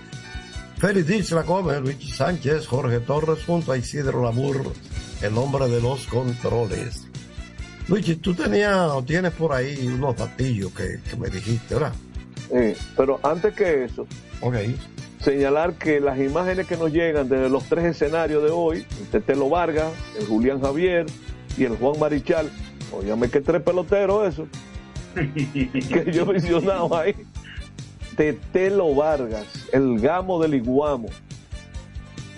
[0.80, 4.71] Félix Isla Gómez, Luis Sánchez, Jorge Torres, junto a Isidro Labur,
[5.21, 7.05] el hombre de los controles.
[7.89, 11.91] Luigi, tú tenías o tienes por ahí unos batillos que, que me dijiste, ¿verdad?
[12.51, 14.07] Eh, pero antes que eso,
[15.19, 19.49] señalar que las imágenes que nos llegan desde los tres escenarios de hoy, el Tetelo
[19.49, 21.07] Vargas, el Julián Javier
[21.57, 22.49] y el Juan Marichal,
[22.93, 24.47] óyame que tres peloteros eso,
[25.13, 27.13] que yo he mencionado ahí.
[28.20, 31.07] Tetelo Vargas, el Gamo del Iguamo,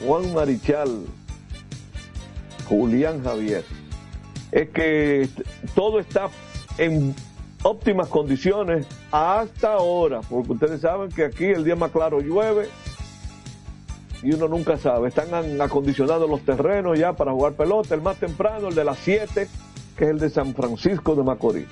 [0.06, 1.08] Juan Marichal,
[2.70, 3.64] Julián Javier.
[4.52, 5.28] Es que
[5.74, 6.30] todo está
[6.78, 7.16] en
[7.64, 12.70] óptimas condiciones hasta ahora, porque ustedes saben que aquí el día más claro llueve
[14.22, 15.08] y uno nunca sabe.
[15.08, 17.96] Están acondicionados los terrenos ya para jugar pelota.
[17.96, 19.48] El más temprano, el de las 7,
[19.98, 21.66] que es el de San Francisco de Macorís.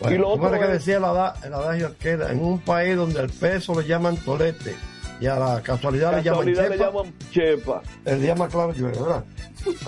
[0.00, 2.22] Bueno, y lo ¿cómo otro que decía el, ada- el adagio aquel?
[2.22, 4.74] En un país donde el peso le llaman tolete
[5.20, 7.82] y a la casualidad, Casualidad le le llaman llaman chepa.
[8.04, 9.24] El día más claro llueve, ¿verdad?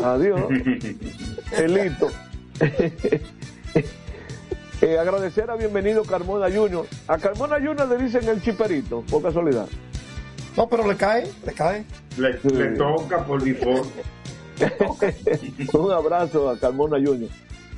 [0.03, 0.41] Adiós.
[1.59, 2.09] Elito.
[4.81, 6.87] Eh, agradecer a bienvenido Carmona Junior.
[7.09, 9.67] A Carmona Junior le dicen el chiperito, por casualidad.
[10.57, 11.85] No, pero le cae, le cae.
[12.17, 13.89] Le, le toca por default.
[15.75, 17.29] Un abrazo a Carmona Junior.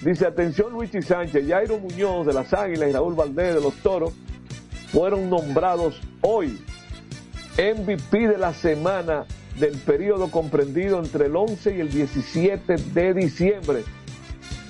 [0.03, 4.13] Dice, atención Luigi Sánchez, Jairo Muñoz de las Águilas y Raúl Valdés de los Toros
[4.93, 6.59] fueron nombrados hoy
[7.59, 9.27] MVP de la semana
[9.59, 13.85] del periodo comprendido entre el 11 y el 17 de diciembre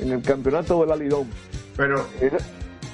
[0.01, 1.28] en el campeonato del Alidón.
[1.76, 2.07] Pero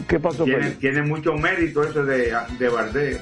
[0.07, 0.45] ¿Qué pasó?
[0.45, 3.21] tiene, tiene mucho mérito eso de, de Valdés.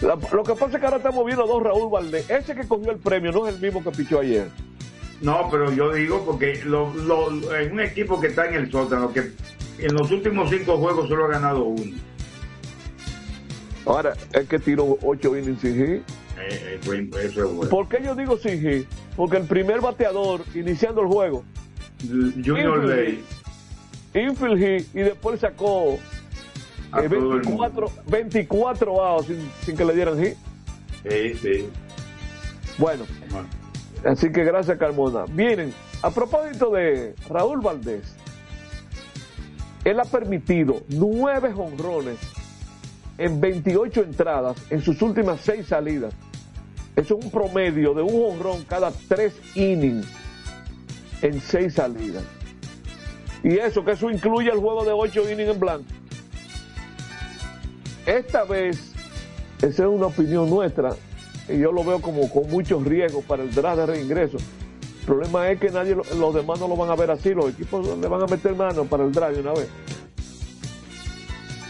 [0.00, 2.28] La- lo que pasa es que ahora estamos viendo a dos Raúl Valdés.
[2.30, 4.48] Ese que cogió el premio no es el mismo que pichó ayer.
[5.24, 9.10] No, pero yo digo porque lo, lo- en un equipo que está en el sótano,
[9.10, 9.32] que
[9.78, 11.96] en los últimos cinco juegos solo ha ganado uno.
[13.86, 16.02] Ahora, es que tiró 8 innings sin hit.
[16.38, 17.70] Eh, eh, eso es bueno.
[17.70, 18.86] ¿Por qué yo digo sin hit?
[19.16, 21.42] Porque el primer bateador iniciando el juego,
[22.02, 23.24] Junior Infield Ley.
[24.14, 25.98] infield hit, y después sacó eh,
[27.08, 30.34] todo el 24, 24 outs sin, sin que le dieran hit.
[31.08, 31.68] Sí, sí.
[32.78, 33.04] Bueno,
[34.04, 35.26] así que gracias Carmona.
[35.26, 38.14] Miren, a propósito de Raúl Valdés,
[39.84, 42.18] él ha permitido nueve jonrones
[43.18, 46.14] en 28 entradas en sus últimas seis salidas.
[46.96, 50.06] Es un promedio de un jonrón cada tres innings
[51.22, 52.22] en seis salidas.
[53.42, 55.84] Y eso, que eso incluye el juego de ocho innings en blanco.
[58.06, 58.92] Esta vez,
[59.58, 60.94] esa es una opinión nuestra,
[61.48, 64.38] y yo lo veo como con muchos riesgos para el draft de reingreso.
[64.38, 67.50] El problema es que nadie, lo- los demás no lo van a ver así, los
[67.50, 69.68] equipos le van a meter mano para el draft de una vez.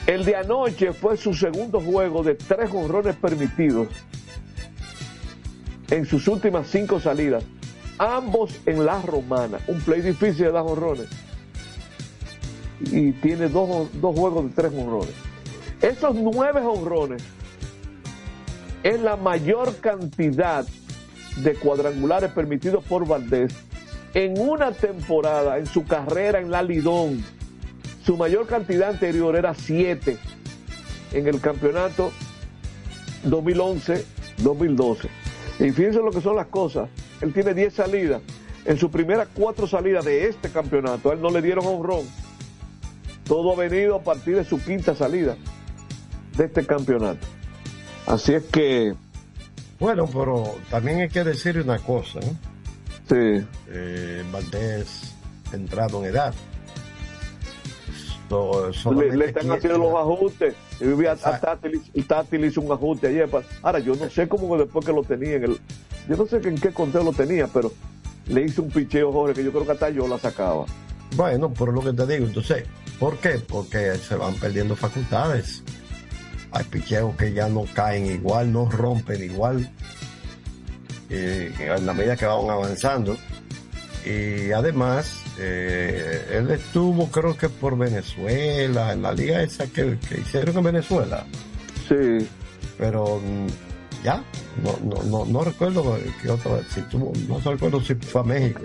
[0.06, 3.88] El de anoche fue su segundo juego de tres jonrones permitidos
[5.90, 7.42] en sus últimas cinco salidas,
[7.98, 11.06] ambos en la romana, un play difícil de dar jonrones.
[12.80, 15.14] Y tiene dos, dos juegos de tres jonrones.
[15.80, 17.22] Esos nueve jonrones
[18.84, 20.66] es la mayor cantidad
[21.38, 23.52] de cuadrangulares permitidos por Valdés
[24.12, 27.24] en una temporada en su carrera en la Lidón.
[28.04, 30.18] Su mayor cantidad anterior era siete
[31.12, 32.12] en el campeonato
[33.24, 35.08] 2011-2012.
[35.60, 36.90] Y fíjense lo que son las cosas.
[37.22, 38.20] Él tiene 10 salidas.
[38.66, 42.04] En sus primeras cuatro salidas de este campeonato, a él no le dieron honrón.
[43.24, 45.36] Todo ha venido a partir de su quinta salida
[46.36, 47.33] de este campeonato.
[48.06, 48.94] Así es que.
[49.80, 52.20] Bueno, pero también hay que decir una cosa.
[52.20, 52.32] ¿eh?
[53.08, 53.46] Sí.
[53.68, 55.14] Eh, Valdés
[55.52, 56.34] entrado en edad.
[58.28, 60.54] So- Le, están haciendo los ajustes.
[60.80, 63.28] Y vi a- a Tátil, y Tátil hizo un ajuste ayer.
[63.28, 65.60] pa- Ahora, yo no sé cómo después que lo tenía en el.
[66.08, 67.72] Yo no sé en qué conteo lo tenía, pero
[68.26, 70.64] le hizo un picheo, Jorge, que yo creo que hasta yo la sacaba.
[71.16, 72.64] Bueno, por lo que te digo, entonces,
[72.98, 73.38] ¿por qué?
[73.46, 75.62] Porque se van perdiendo facultades.
[76.54, 79.68] Hay picheos que ya no caen igual, no rompen igual,
[81.10, 83.16] eh, en la medida que van avanzando.
[84.06, 90.20] Y además, eh, él estuvo, creo que por Venezuela, en la liga esa que, que
[90.20, 91.26] hicieron en Venezuela.
[91.88, 92.28] Sí.
[92.78, 93.46] Pero mm,
[94.04, 94.22] ya,
[94.62, 98.24] no, no, no, no recuerdo qué otra vez, si tuvo, no recuerdo si fue a
[98.24, 98.62] México.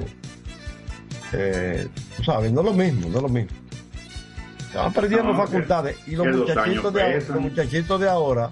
[1.34, 1.88] Eh,
[2.18, 3.52] tú sabes, no es lo mismo, no es lo mismo.
[4.72, 7.36] Se van perdiendo No, facultades y los muchachitos, de, ahora- pesan.
[7.36, 8.50] los muchachitos de ahora,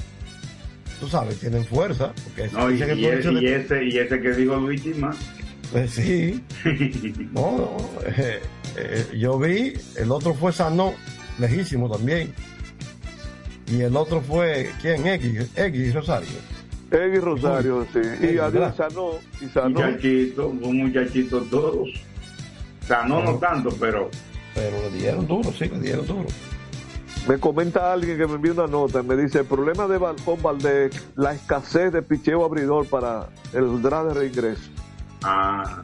[1.00, 2.12] tú sabes, tienen fuerza.
[2.24, 4.56] Porque No, y, que y tú ese, hecho de- y ese, y ese que dijo
[4.56, 5.16] Luigi más.
[5.72, 6.44] Pues sí.
[7.34, 8.40] No, no, eh,
[8.78, 10.94] eh, yo vi, el otro fue Sanó,
[11.40, 12.34] lejísimo también.
[13.68, 15.06] Y el otro fue, ¿quién?
[15.06, 16.30] X, X Rosario.
[16.90, 18.00] Eggy Rosario, sí.
[18.22, 18.76] Y adiós, ¿verdad?
[18.78, 19.12] sanó.
[19.42, 19.82] Y sanó.
[19.82, 21.90] Muchachitos, un muchachito todos.
[23.08, 24.10] No, no tanto, pero.
[24.58, 26.26] Pero le dieron duro, sí, le dieron duro.
[27.28, 30.42] Me comenta alguien que me envió una nota y me dice, el problema de con
[30.42, 34.70] Valdés, la escasez de picheo abridor para el draft de reingreso.
[35.24, 35.84] Ah,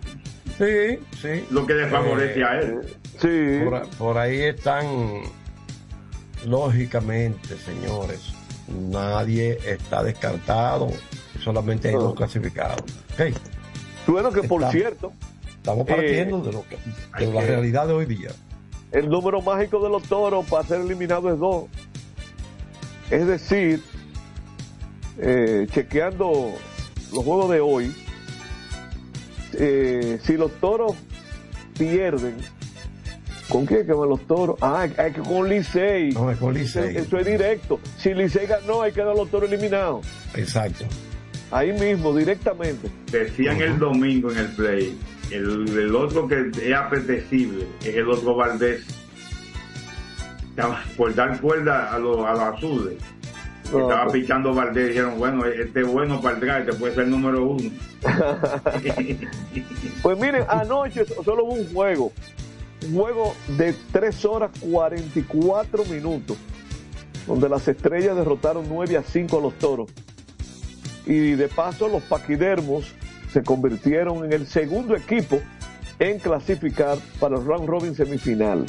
[0.58, 1.46] Sí, sí.
[1.52, 2.82] lo que le favorece Eh, a él.
[3.22, 3.88] Sí.
[4.00, 4.86] Por, ahí están,
[6.48, 8.34] lógicamente, señores,
[8.68, 10.88] nadie está descartado,
[11.44, 12.02] solamente hay No.
[12.02, 12.82] dos clasificados.
[13.14, 13.36] Ok,
[14.08, 15.14] Bueno, que por Estamos- cierto,
[15.58, 16.76] Estamos Eh, partiendo de, lo que,
[17.26, 18.32] de la que- realidad de hoy día.
[18.94, 21.66] El número mágico de los toros para ser eliminado es dos.
[23.10, 23.82] Es decir,
[25.18, 26.54] eh, chequeando
[27.12, 27.96] los juegos de hoy,
[29.54, 30.94] eh, si los toros
[31.78, 32.38] pierden,
[33.50, 34.58] ¿con quién que van los toros?
[34.62, 36.12] Ah, hay que con Licey.
[36.12, 36.96] No, es con Licey.
[36.96, 37.80] Eso es directo.
[37.98, 40.06] Si Licey ganó, hay que dar los toros eliminados.
[40.36, 40.86] Exacto.
[41.50, 42.90] Ahí mismo, directamente.
[43.12, 44.98] Decían el domingo en el play.
[45.32, 48.86] El, el otro que es apetecible es el otro Valdés.
[50.96, 52.96] Por dar cuerda a los, a los azules.
[53.72, 54.22] No, Estaba pues.
[54.22, 54.90] pichando Valdés.
[54.90, 57.70] Dijeron, bueno, este es bueno para el drive, este puede ser el número uno.
[60.02, 62.12] Pues miren, anoche solo hubo un juego.
[62.86, 66.38] Un juego de 3 horas 44 minutos.
[67.26, 69.90] Donde las estrellas derrotaron 9 a 5 a los toros.
[71.06, 72.94] Y de paso, los paquidermos
[73.34, 75.42] se convirtieron en el segundo equipo
[75.98, 78.66] en clasificar para el round robin semifinal.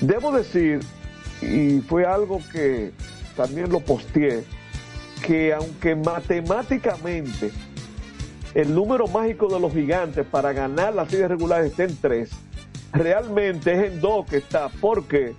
[0.00, 0.80] Debo decir,
[1.42, 2.92] y fue algo que
[3.36, 4.44] también lo posteé,
[5.26, 7.50] que aunque matemáticamente
[8.54, 12.30] el número mágico de los gigantes para ganar la serie regular está en tres,
[12.92, 14.68] realmente es en dos que está.
[14.68, 15.34] ¿Por qué?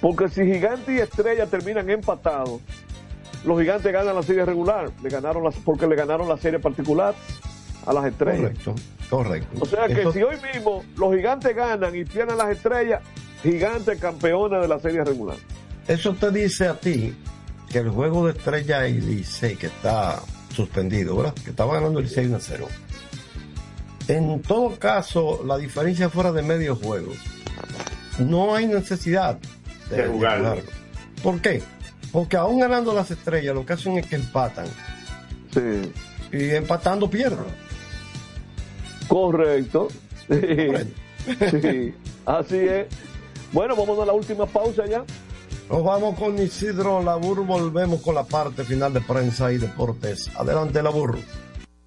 [0.00, 2.60] Porque si Gigante y Estrella terminan empatados,
[3.46, 7.14] los Gigantes ganan la serie regular, le ganaron las, porque le ganaron la serie particular
[7.86, 8.52] a las Estrellas.
[8.64, 8.74] Correcto,
[9.08, 9.56] correcto.
[9.60, 13.00] O sea que Eso- si hoy mismo los Gigantes ganan y pierden las Estrellas,
[13.42, 15.36] Gigantes campeona de la serie regular.
[15.86, 17.14] Eso te dice a ti
[17.70, 20.20] que el juego de Estrella y Licey, que está
[20.54, 21.34] suspendido, ¿verdad?
[21.44, 22.66] Que estaba ganando el 6 a 0.
[24.08, 27.12] En todo caso, la diferencia fuera de medio juego,
[28.18, 29.38] no hay necesidad
[29.90, 30.56] de, De jugarlo.
[31.22, 31.62] ¿Por qué?
[32.16, 34.64] Porque aún ganando las estrellas, lo que hacen es que empatan.
[35.52, 35.92] Sí.
[36.32, 37.44] Y empatando pierden.
[39.06, 39.88] Correcto.
[40.26, 41.94] Sí,
[42.24, 42.86] así es.
[43.52, 45.04] Bueno, vamos a la última pausa ya.
[45.68, 50.30] Nos vamos con Isidro Labur, volvemos con la parte final de prensa y deportes.
[50.36, 51.18] Adelante, Labur.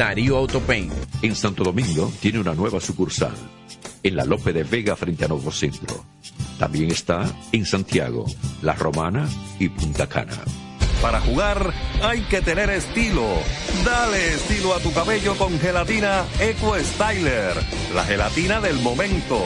[0.00, 0.90] Darío Autopain.
[1.20, 3.34] En Santo Domingo tiene una nueva sucursal,
[4.02, 6.06] en la Lope de Vega frente a Nuevo Centro.
[6.58, 8.24] También está en Santiago,
[8.62, 9.28] La Romana
[9.58, 10.42] y Punta Cana.
[11.02, 13.26] Para jugar hay que tener estilo.
[13.84, 17.52] Dale estilo a tu cabello con gelatina Eco Styler,
[17.94, 19.38] la gelatina del momento.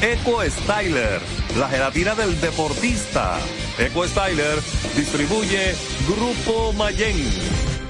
[0.00, 1.20] Eco Styler,
[1.58, 3.38] la gelatina del deportista.
[3.78, 4.58] Eco Styler
[4.96, 5.74] distribuye
[6.08, 7.67] Grupo Mayen.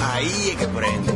[0.00, 1.12] Ahí es que prende.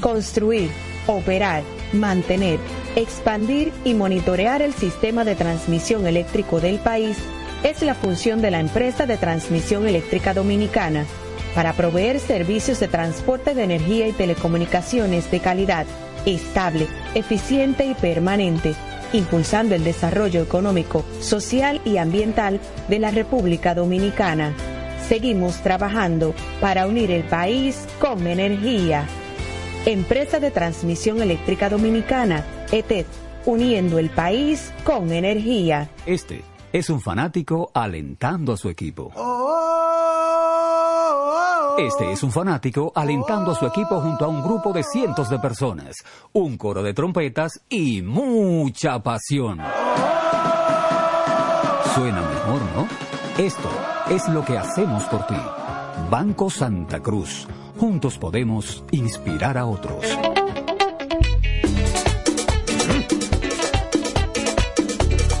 [0.00, 0.70] Construir,
[1.06, 1.62] operar,
[1.92, 2.58] mantener,
[2.96, 7.16] expandir y monitorear el sistema de transmisión eléctrico del país
[7.62, 11.06] es la función de la empresa de transmisión eléctrica dominicana
[11.54, 15.86] para proveer servicios de transporte de energía y telecomunicaciones de calidad,
[16.26, 18.74] estable, eficiente y permanente,
[19.12, 24.52] impulsando el desarrollo económico, social y ambiental de la República Dominicana.
[25.08, 29.06] Seguimos trabajando para unir el país con energía.
[29.84, 32.42] Empresa de Transmisión Eléctrica Dominicana,
[32.72, 33.04] ETED,
[33.44, 35.90] uniendo el país con energía.
[36.06, 36.42] Este
[36.72, 39.12] es un fanático alentando a su equipo.
[41.76, 45.38] Este es un fanático alentando a su equipo junto a un grupo de cientos de
[45.38, 45.96] personas,
[46.32, 49.58] un coro de trompetas y mucha pasión.
[51.94, 52.88] Suena mejor, ¿no?
[53.36, 53.68] Esto
[54.10, 55.36] es lo que hacemos por ti.
[56.10, 57.46] Banco Santa Cruz.
[57.78, 60.04] Juntos podemos inspirar a otros.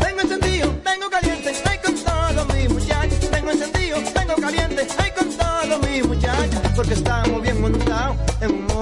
[0.00, 3.30] Vengo encendido, vengo caliente, ay con todo mi muchachos.
[3.30, 6.60] Vengo encendido, vengo caliente, ay con todo mi muchachos.
[6.74, 7.23] Porque montados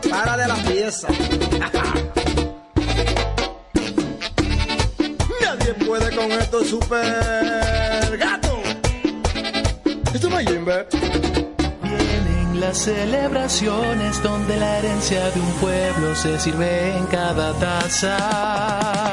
[0.00, 1.08] Para de la pieza.
[5.42, 8.60] Nadie puede con esto super gato.
[10.12, 10.86] Esto no es Jimbe.
[11.82, 19.07] Vienen las celebraciones donde la herencia de un pueblo se sirve en cada taza.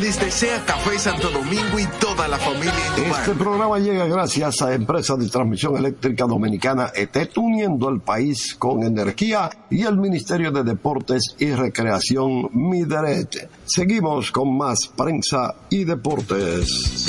[0.00, 3.20] Les desea Café Santo Domingo y toda la familia Indumar.
[3.20, 8.84] Este programa llega gracias a Empresa de Transmisión Eléctrica Dominicana ETET, uniendo el país con
[8.84, 13.50] energía y el Ministerio de Deportes y Recreación Mideret.
[13.64, 17.08] Seguimos con más prensa y deportes.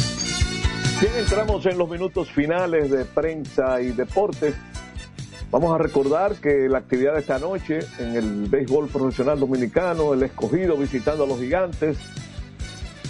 [0.99, 4.55] Bien, entramos en los minutos finales de prensa y deportes.
[5.51, 10.23] Vamos a recordar que la actividad de esta noche en el béisbol profesional dominicano, el
[10.23, 11.97] escogido visitando a los gigantes,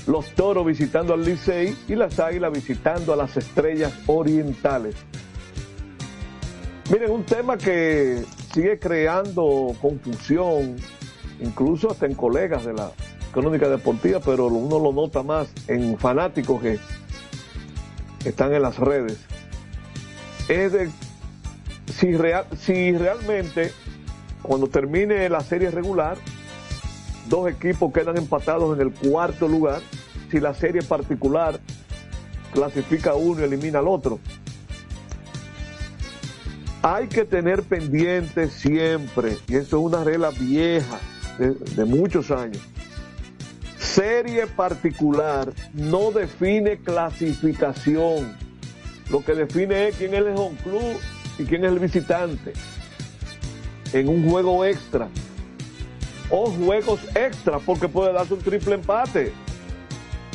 [0.09, 4.95] los toros visitando al Licey y las águilas visitando a las estrellas orientales.
[6.91, 10.77] Miren, un tema que sigue creando confusión,
[11.39, 12.91] incluso hasta en colegas de la
[13.31, 16.79] crónica deportiva, pero uno lo nota más en fanáticos que
[18.25, 19.19] están en las redes.
[20.47, 20.89] Es de
[21.93, 23.71] si, real, si realmente
[24.41, 26.17] cuando termine la serie regular,
[27.27, 29.83] dos equipos quedan empatados en el cuarto lugar,
[30.29, 31.59] si la serie particular
[32.53, 34.19] clasifica uno y elimina al otro.
[36.81, 40.99] Hay que tener pendiente siempre, y eso es una regla vieja
[41.37, 42.61] de, de muchos años.
[43.77, 48.35] Serie particular no define clasificación.
[49.09, 50.97] Lo que define es quién es el home club
[51.37, 52.53] y quién es el visitante
[53.93, 55.07] en un juego extra
[56.29, 59.33] o juegos extra porque puede darse un triple empate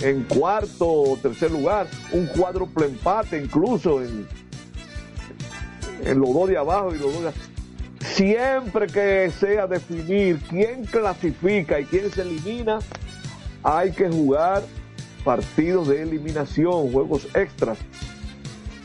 [0.02, 4.26] en cuarto o tercer lugar, un cuádruple empate incluso en,
[6.04, 7.54] en los dos de abajo y los dos de
[8.04, 12.78] Siempre que sea definir quién clasifica y quién se elimina,
[13.62, 14.62] hay que jugar
[15.24, 17.78] partidos de eliminación, juegos extras.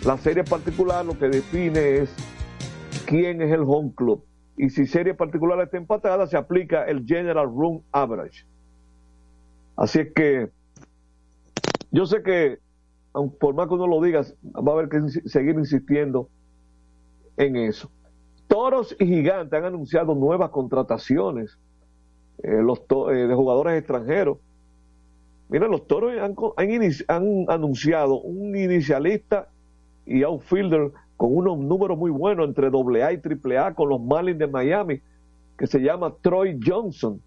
[0.06, 2.16] La serie particular lo que define es
[3.06, 4.24] quién es el home club.
[4.56, 8.46] Y si serie particular está empatada, se aplica el General Room Average.
[9.76, 10.50] Así es que
[11.92, 12.60] yo sé que,
[13.40, 14.22] por más que uno lo diga,
[14.56, 16.30] va a haber que seguir insistiendo
[17.38, 17.90] en eso.
[18.48, 21.58] Toros y Gigantes han anunciado nuevas contrataciones
[22.44, 22.80] eh, los
[23.12, 24.38] eh, de jugadores extranjeros.
[25.50, 29.50] Mira, los Toros han, han, han anunciado un inicialista
[30.06, 33.22] y outfielder con unos números muy buenos entre AA y
[33.56, 35.02] AAA con los Marlins de Miami,
[35.58, 37.22] que se llama Troy Johnson.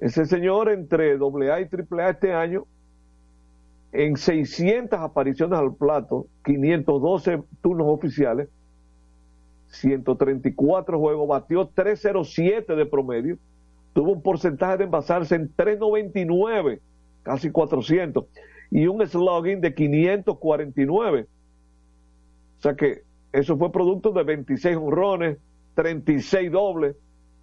[0.00, 2.66] Ese señor entre AA y AAA este año
[3.92, 8.48] en 600 apariciones al plato, 512 turnos oficiales,
[9.68, 13.38] 134 juegos, batió 307 de promedio,
[13.92, 16.80] tuvo un porcentaje de envasarse en 399,
[17.22, 18.24] casi 400,
[18.70, 21.26] y un slugging de 549.
[22.58, 25.38] O sea que eso fue producto de 26 honrones,
[25.74, 26.96] 36 dobles,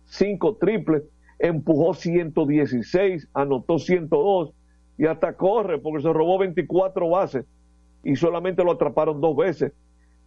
[0.05, 1.03] 5 triples,
[1.39, 4.51] empujó 116, anotó 102
[4.97, 7.45] y hasta corre porque se robó 24 bases
[8.03, 9.73] y solamente lo atraparon dos veces.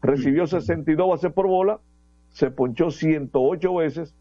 [0.03, 1.81] Recibió 62 bases por bola,
[2.31, 4.15] se ponchó 108 veces,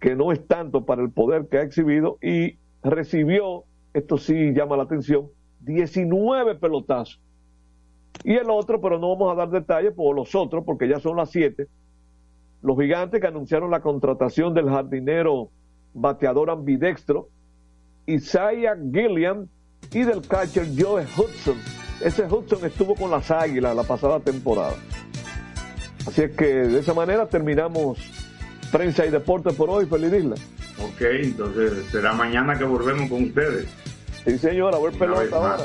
[0.00, 4.76] que no es tanto para el poder que ha exhibido, y recibió, esto sí llama
[4.76, 5.28] la atención,
[5.60, 7.20] 19 pelotazos.
[8.24, 11.16] Y el otro, pero no vamos a dar detalles por los otros, porque ya son
[11.16, 11.66] las 7,
[12.62, 15.50] los gigantes que anunciaron la contratación del jardinero
[15.92, 17.28] bateador ambidextro,
[18.06, 19.46] Isaiah Gilliam,
[19.92, 21.56] y del catcher Joe Hudson.
[22.02, 24.74] Ese Hudson estuvo con las Águilas la pasada temporada.
[26.06, 27.98] Así es que de esa manera terminamos
[28.72, 29.86] prensa y deporte por hoy.
[29.86, 30.34] Feliz isla.
[30.82, 33.68] Ok, entonces será mañana que volvemos con ustedes.
[34.24, 35.64] Sí, señor, a ver pelota ahora.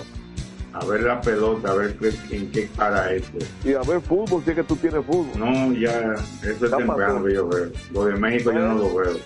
[0.71, 3.39] A ver la pelota, a ver qué- en qué para esto.
[3.65, 5.39] Y a ver fútbol, si es que tú tienes fútbol.
[5.39, 6.13] No, ya,
[6.43, 7.71] eso es temprano que yo veo.
[7.91, 9.17] Lo de México yo no lo veo.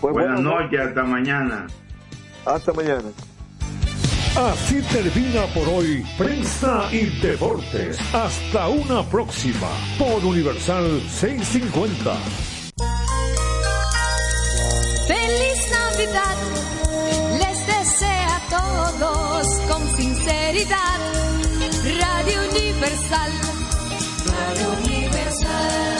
[0.00, 1.66] Pues Buenas bueno, noches, hasta mañana.
[2.44, 3.10] Hasta mañana.
[4.36, 7.98] Así termina por hoy Prensa y Deportes.
[8.14, 9.68] Hasta una próxima
[9.98, 12.14] por Universal 650.
[15.06, 16.36] Feliz Navidad,
[17.40, 21.00] les desea a todos con sinceridad.
[21.98, 23.32] Radio Universal,
[24.26, 25.99] Radio Universal.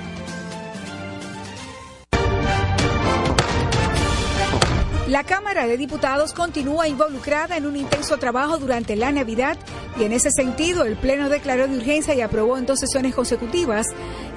[5.11, 9.57] La Cámara de Diputados continúa involucrada en un intenso trabajo durante la Navidad
[9.99, 13.87] y en ese sentido el Pleno declaró de urgencia y aprobó en dos sesiones consecutivas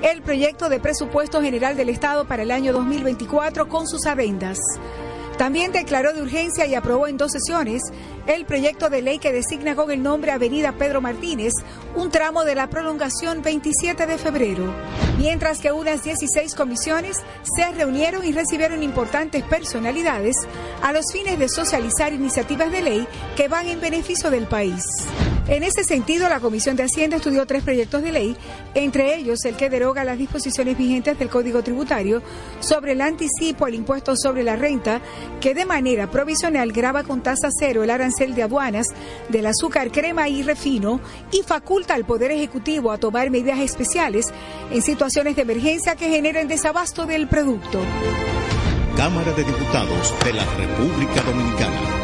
[0.03, 4.59] el proyecto de presupuesto general del Estado para el año 2024 con sus adendas.
[5.39, 7.83] También declaró de urgencia y aprobó en dos sesiones
[8.27, 11.53] el proyecto de ley que designa con el nombre Avenida Pedro Martínez
[11.95, 14.73] un tramo de la prolongación 27 de febrero.
[15.19, 20.37] Mientras que unas 16 comisiones se reunieron y recibieron importantes personalidades
[20.83, 24.85] a los fines de socializar iniciativas de ley que van en beneficio del país.
[25.47, 28.35] En ese sentido, la Comisión de Hacienda estudió tres proyectos de ley,
[28.73, 32.23] entre ellos el que deroga las disposiciones vigentes del Código Tributario
[32.61, 35.03] sobre el anticipo al impuesto sobre la renta,
[35.41, 38.89] que de manera provisional grava con tasa cero el arancel de aduanas
[39.29, 41.01] del azúcar, crema y refino
[41.33, 44.33] y faculta al Poder Ejecutivo a tomar medidas especiales
[44.71, 47.81] en situaciones de emergencia que generen desabasto del producto.
[48.97, 52.04] Cámara de Diputados de la República Dominicana.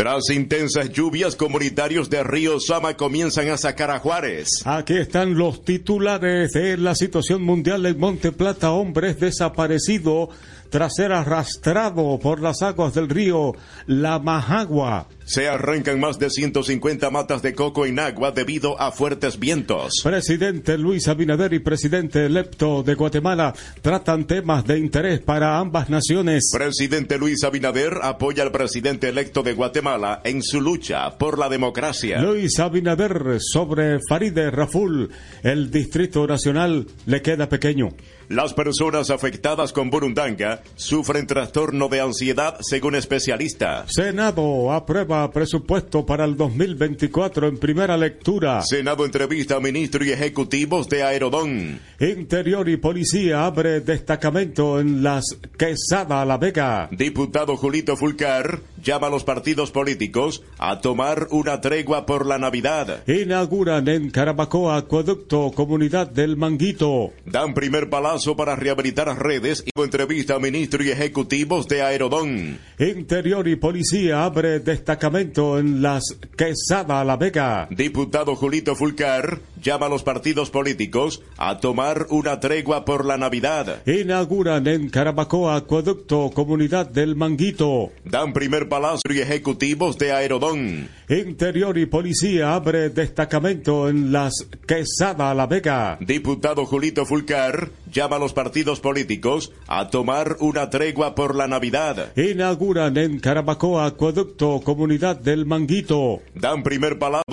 [0.00, 4.48] Tras intensas lluvias, comunitarios de Río Sama comienzan a sacar a Juárez.
[4.64, 8.70] Aquí están los titulares de la situación mundial en Monte Plata.
[8.70, 10.30] Hombre es desaparecido
[10.70, 13.52] tras ser arrastrado por las aguas del río
[13.86, 15.08] La Majagua.
[15.24, 20.00] Se arrancan más de 150 matas de coco en agua debido a fuertes vientos.
[20.02, 26.50] Presidente Luis Abinader y presidente electo de Guatemala tratan temas de interés para ambas naciones.
[26.52, 32.20] Presidente Luis Abinader apoya al presidente electo de Guatemala en su lucha por la democracia.
[32.20, 35.10] Luis Abinader sobre Faride Raful.
[35.44, 37.90] El Distrito Nacional le queda pequeño.
[38.30, 43.86] Las personas afectadas con burundanga sufren trastorno de ansiedad según especialista.
[43.88, 48.62] Senado aprueba presupuesto para el 2024 en primera lectura.
[48.62, 51.80] Senado entrevista a ministro y ejecutivos de Aerodón.
[51.98, 56.88] Interior y Policía abre destacamento en las Quesada La Vega.
[56.92, 63.02] Diputado Julito Fulcar llama a los partidos políticos a tomar una tregua por la Navidad.
[63.08, 67.12] Inauguran en Carabacoa Acueducto Comunidad del Manguito.
[67.26, 67.90] Dan primer
[68.36, 72.58] para rehabilitar redes y entrevista a ministro y ejecutivos de Aerodón.
[72.78, 77.66] Interior y Policía abre destacamento en las Quesada La Vega.
[77.70, 83.82] Diputado Julito Fulcar llama a los partidos políticos a tomar una tregua por la Navidad.
[83.86, 87.90] Inauguran en Carabacoa Acueducto Comunidad del Manguito.
[88.04, 90.88] Dan primer palazo y ejecutivos de Aerodón.
[91.08, 95.96] Interior y Policía abre destacamento en las Quesada La Vega.
[96.00, 102.16] Diputado Julito Fulcar llama a los partidos políticos a tomar una tregua por la Navidad.
[102.16, 106.20] Inauguran en Carabacoa Acueducto Comunidad del Manguito.
[106.34, 107.24] Dan primer palazo.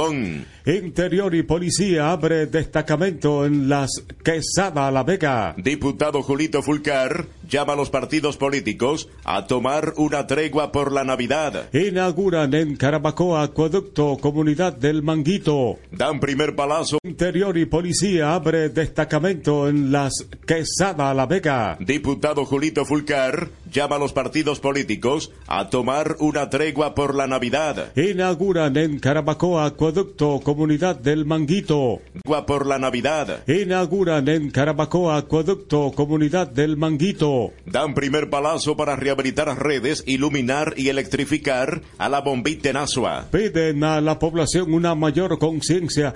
[0.65, 5.55] Interior y Policía abre destacamento en las Quesada La Vega.
[5.57, 11.69] Diputado Julito Fulcar llama a los partidos políticos a tomar una tregua por la Navidad.
[11.73, 15.77] Inauguran en Carabacoa Acueducto Comunidad del Manguito.
[15.91, 16.99] Dan primer palazo.
[17.03, 20.27] Interior y Policía abre destacamento en las
[20.57, 21.77] Quesada La Vega.
[21.79, 27.95] Diputado Julito Fulcar llama a los partidos políticos a tomar una tregua por la Navidad.
[27.95, 32.01] Inauguran en Carabacoa Acueducto Comunidad del Manguito.
[32.23, 33.43] Tregua por la Navidad.
[33.47, 37.53] Inauguran en Carabacoa Acueducto Comunidad del Manguito.
[37.67, 43.27] Dan primer palazo para rehabilitar redes, iluminar y electrificar a la bombita en Asua.
[43.31, 46.15] Piden a la población una mayor conciencia.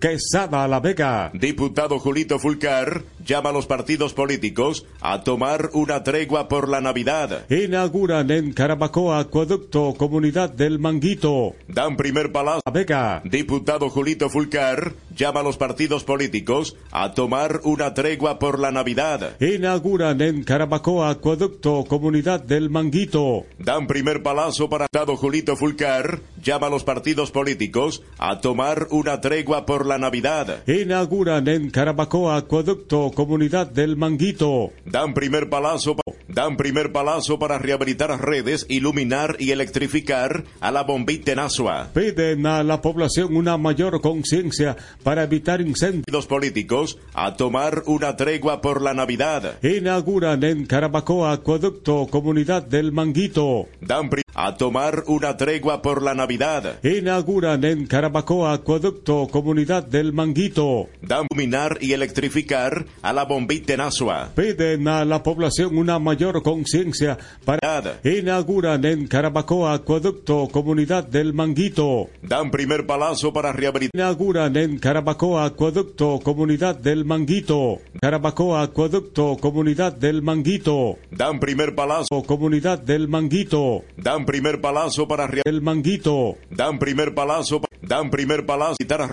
[0.00, 1.30] Quesada La Vega.
[1.34, 3.73] Diputado Julito Fulcar llama a los partidos
[4.14, 7.44] políticos a tomar una tregua por la Navidad.
[7.50, 11.54] Inauguran en Carabacoa Acueducto Comunidad del Manguito.
[11.66, 12.62] Dan primer palazo.
[12.64, 13.22] La Vega.
[13.24, 19.40] Diputado Julito Fulcar llama a los partidos políticos a tomar una tregua por la Navidad.
[19.40, 23.44] Inauguran en Carabacoa Acueducto Comunidad del Manguito.
[23.58, 29.20] Dan primer palazo para Diputado Julito Fulcar llama a los partidos políticos a tomar una
[29.20, 30.62] tregua por la Navidad.
[30.68, 34.72] Inauguran en Carabacoa Acueducto Comunidad del Manguito.
[34.84, 35.96] Dan primer palazo.
[36.26, 41.90] Dan primer palazo para rehabilitar redes, iluminar y electrificar a la bombita en Asua.
[41.94, 46.04] Piden a la población una mayor conciencia para evitar incendios.
[46.10, 49.62] Los políticos a tomar una tregua por la Navidad.
[49.62, 53.68] Inauguran en Carabacoa Acueducto Comunidad del Manguito.
[53.80, 56.82] Dan a tomar una tregua por la Navidad.
[56.82, 60.88] Inauguran en Carabacoa Acueducto Comunidad del Manguito.
[61.00, 64.30] Dan iluminar y electrificar a la bombita Asua.
[64.34, 72.08] Piden a la población una mayor conciencia para inauguran en Carabacoa Acueducto Comunidad del Manguito.
[72.22, 73.94] Dan primer palazo para rehabilitar.
[73.94, 77.78] Inauguran en Carabacoa Acueducto Comunidad del Manguito.
[78.00, 80.98] Carabacoa Acueducto Comunidad del Manguito.
[81.10, 82.22] Dan primer palazo.
[82.22, 83.84] Comunidad del Manguito.
[83.96, 86.36] Dan primer palazo para el Manguito.
[86.50, 87.60] Dan primer palazo.
[87.82, 88.76] Dan primer palazo.